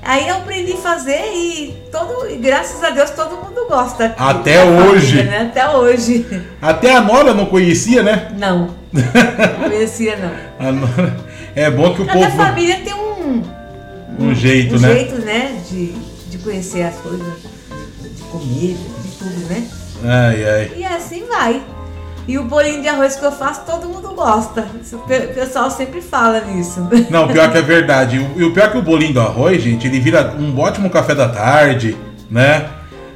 Aí 0.04 0.26
eu 0.26 0.34
aprendi 0.34 0.72
a 0.72 0.76
fazer 0.78 1.20
e, 1.32 1.76
todo, 1.92 2.28
e 2.28 2.36
graças 2.38 2.82
a 2.82 2.90
Deus 2.90 3.10
todo 3.10 3.36
mundo 3.36 3.68
gosta. 3.68 4.16
Até 4.18 4.56
da 4.56 4.64
família, 4.66 4.90
hoje. 4.90 5.22
né? 5.22 5.42
Até 5.42 5.68
hoje. 5.70 6.26
Até 6.60 6.90
a 6.92 7.00
Nora 7.00 7.32
não 7.34 7.46
conhecia, 7.46 8.02
né? 8.02 8.32
Não. 8.36 8.82
Não 8.92 9.70
conhecia, 9.70 10.16
não. 10.18 10.72
Nora- 10.72 11.16
É 11.54 11.70
bom 11.70 11.94
que 11.94 12.02
o 12.02 12.06
Cada 12.06 12.18
povo. 12.18 12.36
família 12.36 12.80
tem 12.84 12.92
um, 12.94 13.42
Um 14.18 14.34
jeito, 14.34 14.74
um 14.74 14.80
né? 14.80 14.92
jeito, 14.92 15.14
né? 15.24 15.62
De, 15.70 15.86
de 16.28 16.38
conhecer 16.38 16.82
as 16.82 16.96
coisas, 16.96 17.26
de 18.02 18.22
comer, 18.24 18.76
tudo, 19.22 19.48
né? 19.48 19.64
Ai, 20.04 20.44
ai. 20.44 20.70
E 20.76 20.84
assim 20.84 21.24
vai. 21.28 21.60
E 22.26 22.38
o 22.38 22.44
bolinho 22.44 22.80
de 22.82 22.88
arroz 22.88 23.16
que 23.16 23.24
eu 23.24 23.32
faço, 23.32 23.62
todo 23.66 23.88
mundo 23.88 24.08
gosta. 24.14 24.66
O 24.92 24.98
pe- 24.98 25.16
o 25.30 25.34
pessoal 25.34 25.70
sempre 25.70 26.00
fala 26.00 26.40
nisso. 26.40 26.86
Não, 27.10 27.26
pior 27.28 27.50
que 27.50 27.58
é 27.58 27.62
verdade. 27.62 28.24
E 28.36 28.44
o- 28.44 28.52
pior 28.52 28.70
que 28.70 28.78
o 28.78 28.82
bolinho 28.82 29.14
do 29.14 29.20
arroz, 29.20 29.60
gente, 29.62 29.86
ele 29.86 29.98
vira 29.98 30.34
um 30.38 30.56
ótimo 30.58 30.88
café 30.88 31.14
da 31.14 31.28
tarde, 31.28 31.96
né? 32.30 32.66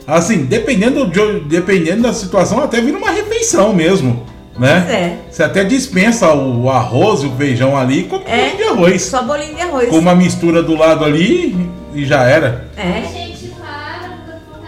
Assim, 0.06 0.44
dependendo, 0.44 1.06
de, 1.06 1.40
dependendo 1.40 2.02
da 2.02 2.12
situação, 2.12 2.62
até 2.62 2.80
vira 2.80 2.96
uma 2.98 3.10
refeição 3.10 3.72
mesmo. 3.72 4.24
Né? 4.58 4.86
É. 4.88 5.30
Você 5.30 5.42
até 5.42 5.62
dispensa 5.64 6.32
o 6.32 6.70
arroz 6.70 7.22
e 7.22 7.26
o 7.26 7.32
feijão 7.36 7.76
ali 7.76 8.04
com 8.04 8.16
É. 8.26 8.50
bolinho 8.50 8.56
de 8.56 8.62
arroz. 8.64 9.02
Só 9.02 9.22
bolinho 9.22 9.54
de 9.54 9.60
arroz. 9.60 9.88
Com 9.90 9.98
uma 9.98 10.14
mistura 10.14 10.62
do 10.62 10.74
lado 10.74 11.04
ali 11.04 11.68
e 11.94 12.04
já 12.06 12.22
era. 12.24 12.66
É. 12.76 13.02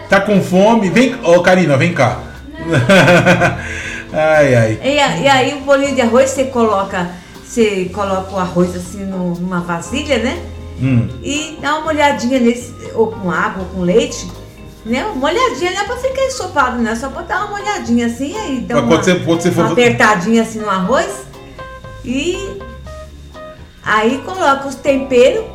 Tá 0.09 0.19
com 0.19 0.41
fome? 0.41 0.89
Vem, 0.89 1.15
ô 1.23 1.39
Karina, 1.41 1.77
vem 1.77 1.93
cá. 1.93 2.19
ai, 4.11 4.55
ai. 4.55 4.79
E, 4.83 4.95
e 4.95 5.27
aí 5.27 5.53
o 5.53 5.61
bolinho 5.61 5.93
de 5.93 6.01
arroz 6.01 6.31
você 6.31 6.45
coloca, 6.45 7.11
você 7.43 7.85
coloca 7.93 8.33
o 8.33 8.39
arroz 8.39 8.75
assim 8.75 9.05
numa 9.05 9.59
vasilha, 9.59 10.17
né? 10.17 10.41
Hum. 10.81 11.07
E 11.21 11.59
dá 11.61 11.77
uma 11.77 11.89
olhadinha 11.89 12.39
nesse, 12.39 12.73
ou 12.95 13.07
com 13.11 13.29
água, 13.29 13.63
ou 13.63 13.69
com 13.69 13.81
leite, 13.81 14.27
né? 14.83 15.05
Uma 15.05 15.27
olhadinha, 15.27 15.71
não 15.73 15.81
é 15.81 15.83
pra 15.83 15.97
ficar 15.97 16.25
ensopado, 16.25 16.81
né? 16.81 16.95
Só 16.95 17.09
pra 17.09 17.21
dar 17.21 17.45
uma 17.45 17.59
olhadinha 17.59 18.07
assim, 18.07 18.35
aí 18.35 18.61
dá 18.61 18.81
Mas 18.81 19.07
uma, 19.07 19.63
uma 19.63 19.71
apertadinha 19.71 20.41
assim 20.41 20.59
no 20.59 20.69
arroz. 20.71 21.27
E 22.03 22.59
aí 23.83 24.17
coloca 24.25 24.67
os 24.67 24.75
temperos, 24.75 25.45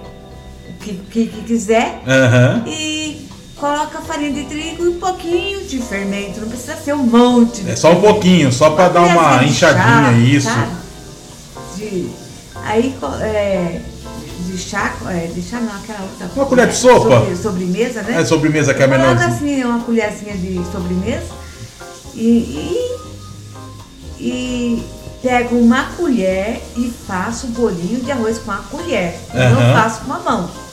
o 0.68 0.72
que, 0.78 0.94
que, 1.11 1.26
que 1.26 1.42
quiser, 1.42 2.00
Aham. 2.07 2.62
e 2.68 3.24
coloca 3.65 3.99
farinha 4.03 4.31
de 4.31 4.45
trigo 4.45 4.85
e 4.85 4.89
um 4.89 4.99
pouquinho 4.99 5.65
de 5.65 5.79
fermento. 5.79 6.39
Não 6.39 6.49
precisa 6.49 6.77
ser 6.77 6.93
um 6.93 7.03
monte. 7.05 7.65
É 7.67 7.75
só 7.75 7.93
um 7.93 8.01
pouquinho, 8.01 8.53
só 8.53 8.71
pra 8.71 8.91
dar 8.91 9.01
uma 9.01 9.47
chá, 9.49 10.12
isso. 10.12 10.51
De, 11.75 12.11
aí, 12.62 12.95
é, 13.23 13.81
de 14.47 14.59
chá, 14.59 14.93
é, 15.09 15.31
de 15.35 15.41
chá 15.41 15.61
não, 15.61 15.75
aquela 15.77 16.03
outra. 16.03 16.31
Uma 16.37 16.45
colher 16.45 16.69
de 16.69 16.77
sopa? 16.77 17.21
sobre- 17.21 17.37
sobremesa, 17.37 18.03
né? 18.03 18.21
É 18.21 18.25
sobremesa 18.27 18.75
que 18.75 18.83
é 18.83 18.87
Coloca 18.87 19.03
menorzinha. 19.15 19.35
assim, 19.35 19.65
uma 19.65 19.81
colherzinha 19.81 20.37
de 20.37 20.61
sobremesa 20.71 21.27
e, 22.15 22.99
e, 24.19 24.23
e 24.23 24.87
pego 25.23 25.57
uma 25.57 25.85
colher 25.97 26.62
e 26.77 26.93
faço 27.07 27.47
o 27.47 27.51
bolinho 27.51 28.01
de 28.01 28.12
arroz 28.12 28.39
com 28.39 28.53
a 28.53 28.59
colher. 28.59 29.19
Eu 29.33 29.51
não 29.51 29.73
faço 29.73 30.03
com 30.05 30.12
a 30.12 30.19
mão. 30.19 30.64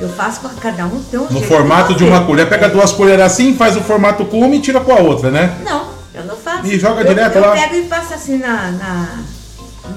Eu 0.00 0.08
faço 0.08 0.40
com 0.40 0.48
cada 0.50 0.86
um 0.86 1.02
tem 1.02 1.18
um 1.18 1.24
No 1.24 1.30
jeito 1.30 1.46
formato 1.48 1.92
de 1.94 2.00
fazer. 2.00 2.10
uma 2.10 2.24
colher, 2.24 2.48
pega 2.48 2.68
duas 2.68 2.92
colheres 2.92 3.24
assim, 3.24 3.56
faz 3.56 3.76
o 3.76 3.80
formato 3.80 4.24
com 4.26 4.40
uma 4.40 4.54
e 4.54 4.60
tira 4.60 4.80
com 4.80 4.92
a 4.92 5.00
outra, 5.00 5.30
né? 5.30 5.56
Não, 5.64 5.88
eu 6.14 6.24
não 6.24 6.36
faço. 6.36 6.66
E 6.66 6.78
joga 6.78 7.00
eu, 7.02 7.08
direto 7.08 7.34
eu 7.36 7.42
lá? 7.42 7.52
pego 7.52 7.74
e 7.74 7.82
passo 7.82 8.14
assim 8.14 8.38
na, 8.38 8.70
na, 8.70 9.08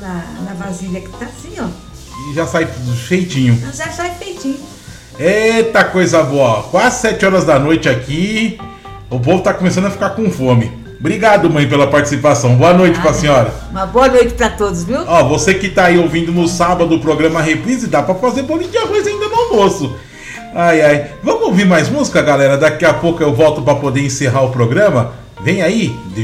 na, 0.01 0.23
na 0.45 0.53
vasilha 0.55 1.01
que 1.01 1.09
tá 1.09 1.25
assim, 1.25 1.53
ó. 1.59 1.67
E 2.29 2.33
já 2.33 2.47
sai 2.47 2.65
feitinho. 3.07 3.61
Já 3.73 3.91
sai 3.91 4.11
feitinho. 4.17 4.59
Eita 5.19 5.83
coisa 5.83 6.23
boa, 6.23 6.63
quase 6.63 7.01
7 7.01 7.25
horas 7.25 7.45
da 7.45 7.59
noite 7.59 7.87
aqui. 7.87 8.59
O 9.09 9.19
povo 9.19 9.43
tá 9.43 9.53
começando 9.53 9.85
a 9.85 9.91
ficar 9.91 10.11
com 10.11 10.31
fome. 10.31 10.80
Obrigado, 11.01 11.49
mãe, 11.49 11.67
pela 11.67 11.87
participação. 11.87 12.55
Boa 12.55 12.75
noite 12.75 12.99
pra 12.99 13.11
senhora. 13.11 13.51
Uma 13.71 13.87
boa 13.87 14.07
noite 14.07 14.35
pra 14.35 14.51
todos, 14.51 14.83
viu? 14.83 14.99
Ó, 15.07 15.23
você 15.23 15.55
que 15.55 15.67
tá 15.67 15.85
aí 15.85 15.97
ouvindo 15.97 16.31
no 16.31 16.47
sábado 16.47 16.93
o 16.93 16.99
programa 16.99 17.41
Reprise, 17.41 17.87
dá 17.87 18.03
pra 18.03 18.13
fazer 18.13 18.43
bolinho 18.43 18.69
de 18.69 18.77
arroz 18.77 19.07
ainda 19.07 19.27
no 19.27 19.35
almoço. 19.35 19.95
Ai, 20.53 20.79
ai. 20.79 21.11
Vamos 21.23 21.41
ouvir 21.41 21.65
mais 21.65 21.89
música, 21.89 22.21
galera? 22.21 22.55
Daqui 22.55 22.85
a 22.85 22.93
pouco 22.93 23.23
eu 23.23 23.33
volto 23.33 23.63
pra 23.63 23.73
poder 23.73 24.05
encerrar 24.05 24.43
o 24.43 24.51
programa. 24.51 25.13
Vem 25.43 25.63
aí, 25.63 25.97
de 26.13 26.23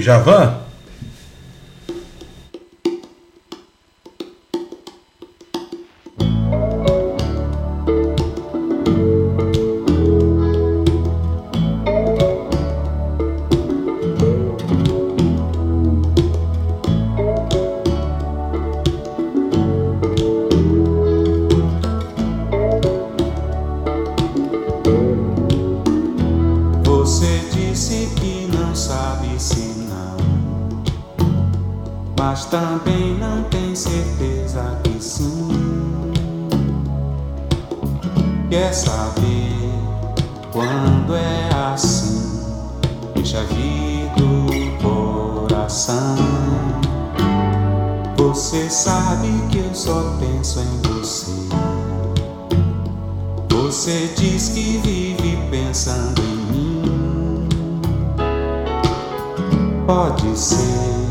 Pode 59.88 60.38
ser, 60.38 61.07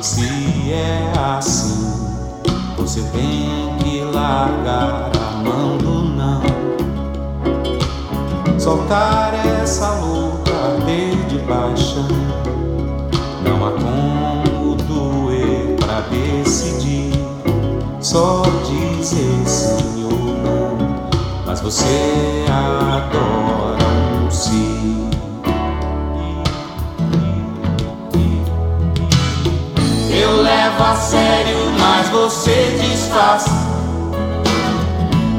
se 0.00 0.72
é 0.72 1.12
assim, 1.36 1.92
você 2.78 3.02
tem 3.12 3.76
que 3.78 4.00
largar 4.04 5.10
a 5.14 5.32
mão 5.44 5.76
do 5.76 6.02
não. 6.02 6.40
Soltar 8.58 9.34
essa 9.62 9.88
arder 9.88 11.26
de 11.26 11.38
paixão. 11.40 12.08
Não 13.44 13.66
há 13.66 13.72
como 13.72 14.76
doer 14.76 15.76
pra 15.76 16.00
decidir. 16.08 17.12
Só 18.00 18.44
dizer 18.64 19.46
sim 19.46 20.04
ou 20.04 20.38
não. 20.42 20.78
Mas 21.44 21.60
você 21.60 22.46
adora 22.48 23.84
um 24.24 24.30
sim. 24.30 25.15
Eu 30.46 30.52
levo 30.52 30.84
a 30.84 30.94
sério, 30.94 31.56
mas 31.76 32.08
você 32.08 32.78
desfaz. 32.80 33.46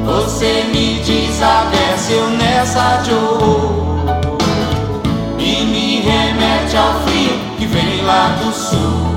Você 0.04 0.66
me 0.70 1.02
desabece, 1.02 2.12
eu 2.12 2.28
nessa 2.28 3.02
Joe. 3.04 3.88
E 5.38 5.64
me 5.64 6.00
remete 6.00 6.76
ao 6.76 6.92
frio 7.06 7.38
que 7.56 7.64
vem 7.64 8.02
lá 8.04 8.36
do 8.42 8.52
sul. 8.52 9.08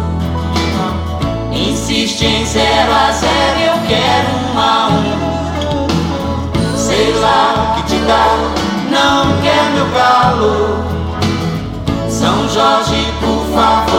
Insiste 1.52 2.26
em 2.26 2.46
zero 2.46 2.92
a 2.94 3.12
zero, 3.12 3.60
eu 3.60 3.78
quero 3.90 4.30
um 4.48 4.60
a 4.60 4.88
um. 4.88 6.78
Sei 6.78 7.12
lá 7.20 7.54
o 7.54 7.76
que 7.76 7.84
te 7.90 8.00
dá, 8.06 8.38
não 8.90 9.42
quer 9.42 9.72
meu 9.74 9.88
calor. 9.88 10.92
São 12.08 12.48
Jorge, 12.48 13.06
por 13.20 13.46
favor, 13.54 13.91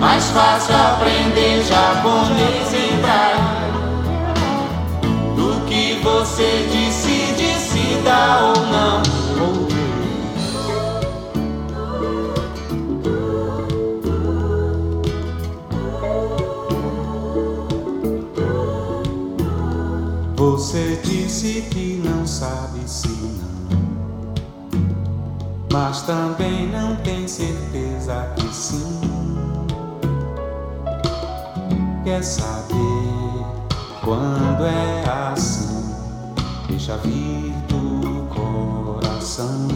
Mais 0.00 0.24
fácil 0.30 0.74
aprender 0.74 1.62
japonês 1.62 2.72
em 2.72 2.96
braille 3.02 3.70
do 5.36 5.60
que 5.66 6.00
você 6.02 6.66
decide 6.72 7.52
se 7.60 8.00
dá 8.02 8.40
ou 8.46 8.56
não. 8.66 9.02
Você 20.34 20.98
disse 21.04 21.60
que 21.70 22.00
não 22.02 22.26
sabe 22.26 22.80
se 22.86 23.08
não, 23.08 23.84
mas 25.70 26.00
também 26.02 26.66
não 26.68 26.96
tem 26.96 27.28
certeza 27.28 28.32
que 28.36 28.54
sim. 28.54 28.99
Quer 32.10 32.24
saber 32.24 33.46
quando 34.02 34.64
é 34.66 35.04
assim? 35.32 35.94
Deixa 36.68 36.96
vir 36.96 37.54
do 37.68 38.26
coração. 38.34 39.68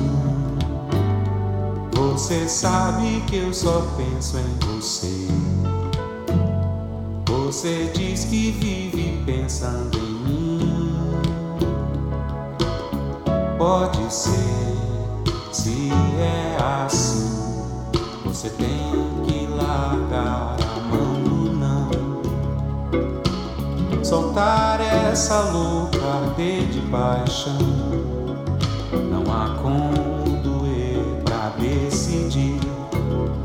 Você 1.93 2.49
sabe 2.49 3.23
que 3.29 3.37
eu 3.37 3.55
só 3.55 3.87
penso 3.97 4.37
em 4.39 4.59
você. 4.67 5.29
Você 7.25 7.93
diz 7.95 8.25
que 8.25 8.51
vive 8.51 9.23
pensando 9.25 9.97
em 9.97 10.13
mim. 10.27 11.13
Pode 13.57 14.13
ser, 14.13 14.75
se 15.53 15.89
é 16.19 16.57
assim. 16.61 17.31
Você 18.25 18.51
tem 18.51 18.94
Soltar 24.15 24.81
essa 24.81 25.41
louca 25.51 25.99
de 26.39 26.81
paixão. 26.83 27.59
Calma 29.11 29.59
quando 29.61 30.65
eu 30.69 31.21
pra 31.25 31.51
decidir. 31.59 32.61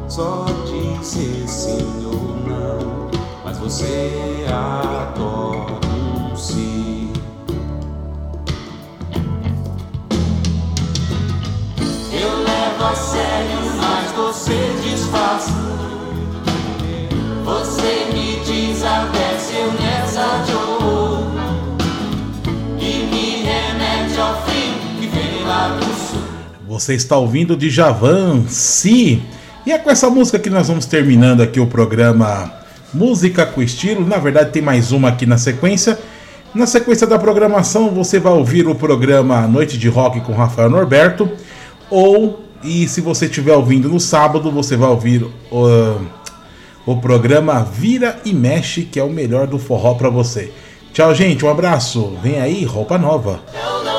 Só 0.07 0.45
dizer 0.67 1.47
sim 1.47 2.05
ou 2.05 2.35
não. 2.47 3.09
Mas 3.43 3.57
você 3.57 4.45
adora 4.47 5.73
um 5.87 6.35
sim. 6.35 7.11
Eu 12.11 12.43
levo 12.43 12.83
a 12.83 12.95
sério, 12.95 13.59
mas 13.81 14.11
você 14.11 14.75
disfarça. 14.83 15.51
Você 17.43 18.05
me 18.13 18.39
diz 18.45 18.83
até 18.83 19.39
se 19.39 19.55
eu 19.55 19.71
nessa 19.73 19.98
Você 26.79 26.93
está 26.93 27.17
ouvindo 27.17 27.57
de 27.57 27.69
Javan, 27.69 28.45
Si. 28.47 29.21
E 29.65 29.71
é 29.73 29.77
com 29.77 29.91
essa 29.91 30.09
música 30.09 30.39
que 30.39 30.49
nós 30.49 30.69
vamos 30.69 30.85
terminando 30.85 31.41
aqui 31.41 31.59
o 31.59 31.67
programa 31.67 32.53
Música 32.93 33.45
com 33.45 33.61
Estilo. 33.61 34.07
Na 34.07 34.15
verdade, 34.15 34.51
tem 34.51 34.61
mais 34.61 34.93
uma 34.93 35.09
aqui 35.09 35.25
na 35.25 35.37
sequência. 35.37 35.99
Na 36.55 36.65
sequência 36.65 37.05
da 37.05 37.19
programação, 37.19 37.89
você 37.89 38.17
vai 38.17 38.31
ouvir 38.31 38.65
o 38.65 38.73
programa 38.73 39.45
Noite 39.45 39.77
de 39.77 39.89
Rock 39.89 40.21
com 40.21 40.31
Rafael 40.31 40.69
Norberto. 40.69 41.29
Ou, 41.89 42.45
e 42.63 42.87
se 42.87 43.01
você 43.01 43.25
estiver 43.25 43.57
ouvindo 43.57 43.89
no 43.89 43.99
sábado, 43.99 44.49
você 44.49 44.77
vai 44.77 44.89
ouvir 44.89 45.23
uh, 45.23 46.01
o 46.85 46.95
programa 46.95 47.61
Vira 47.61 48.21
e 48.23 48.31
Mexe, 48.31 48.83
que 48.83 48.97
é 48.97 49.03
o 49.03 49.09
melhor 49.09 49.47
do 49.47 49.59
forró 49.59 49.95
para 49.95 50.09
você. 50.09 50.49
Tchau, 50.93 51.13
gente. 51.13 51.43
Um 51.43 51.49
abraço. 51.49 52.17
Vem 52.23 52.39
aí, 52.39 52.63
roupa 52.63 52.97
nova. 52.97 53.41
Eu 53.53 53.83
não 53.83 53.98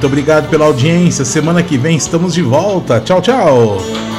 Muito 0.00 0.12
obrigado 0.12 0.48
pela 0.48 0.64
audiência. 0.64 1.26
Semana 1.26 1.62
que 1.62 1.76
vem 1.76 1.94
estamos 1.94 2.32
de 2.32 2.40
volta. 2.40 3.00
Tchau, 3.00 3.20
tchau. 3.20 4.09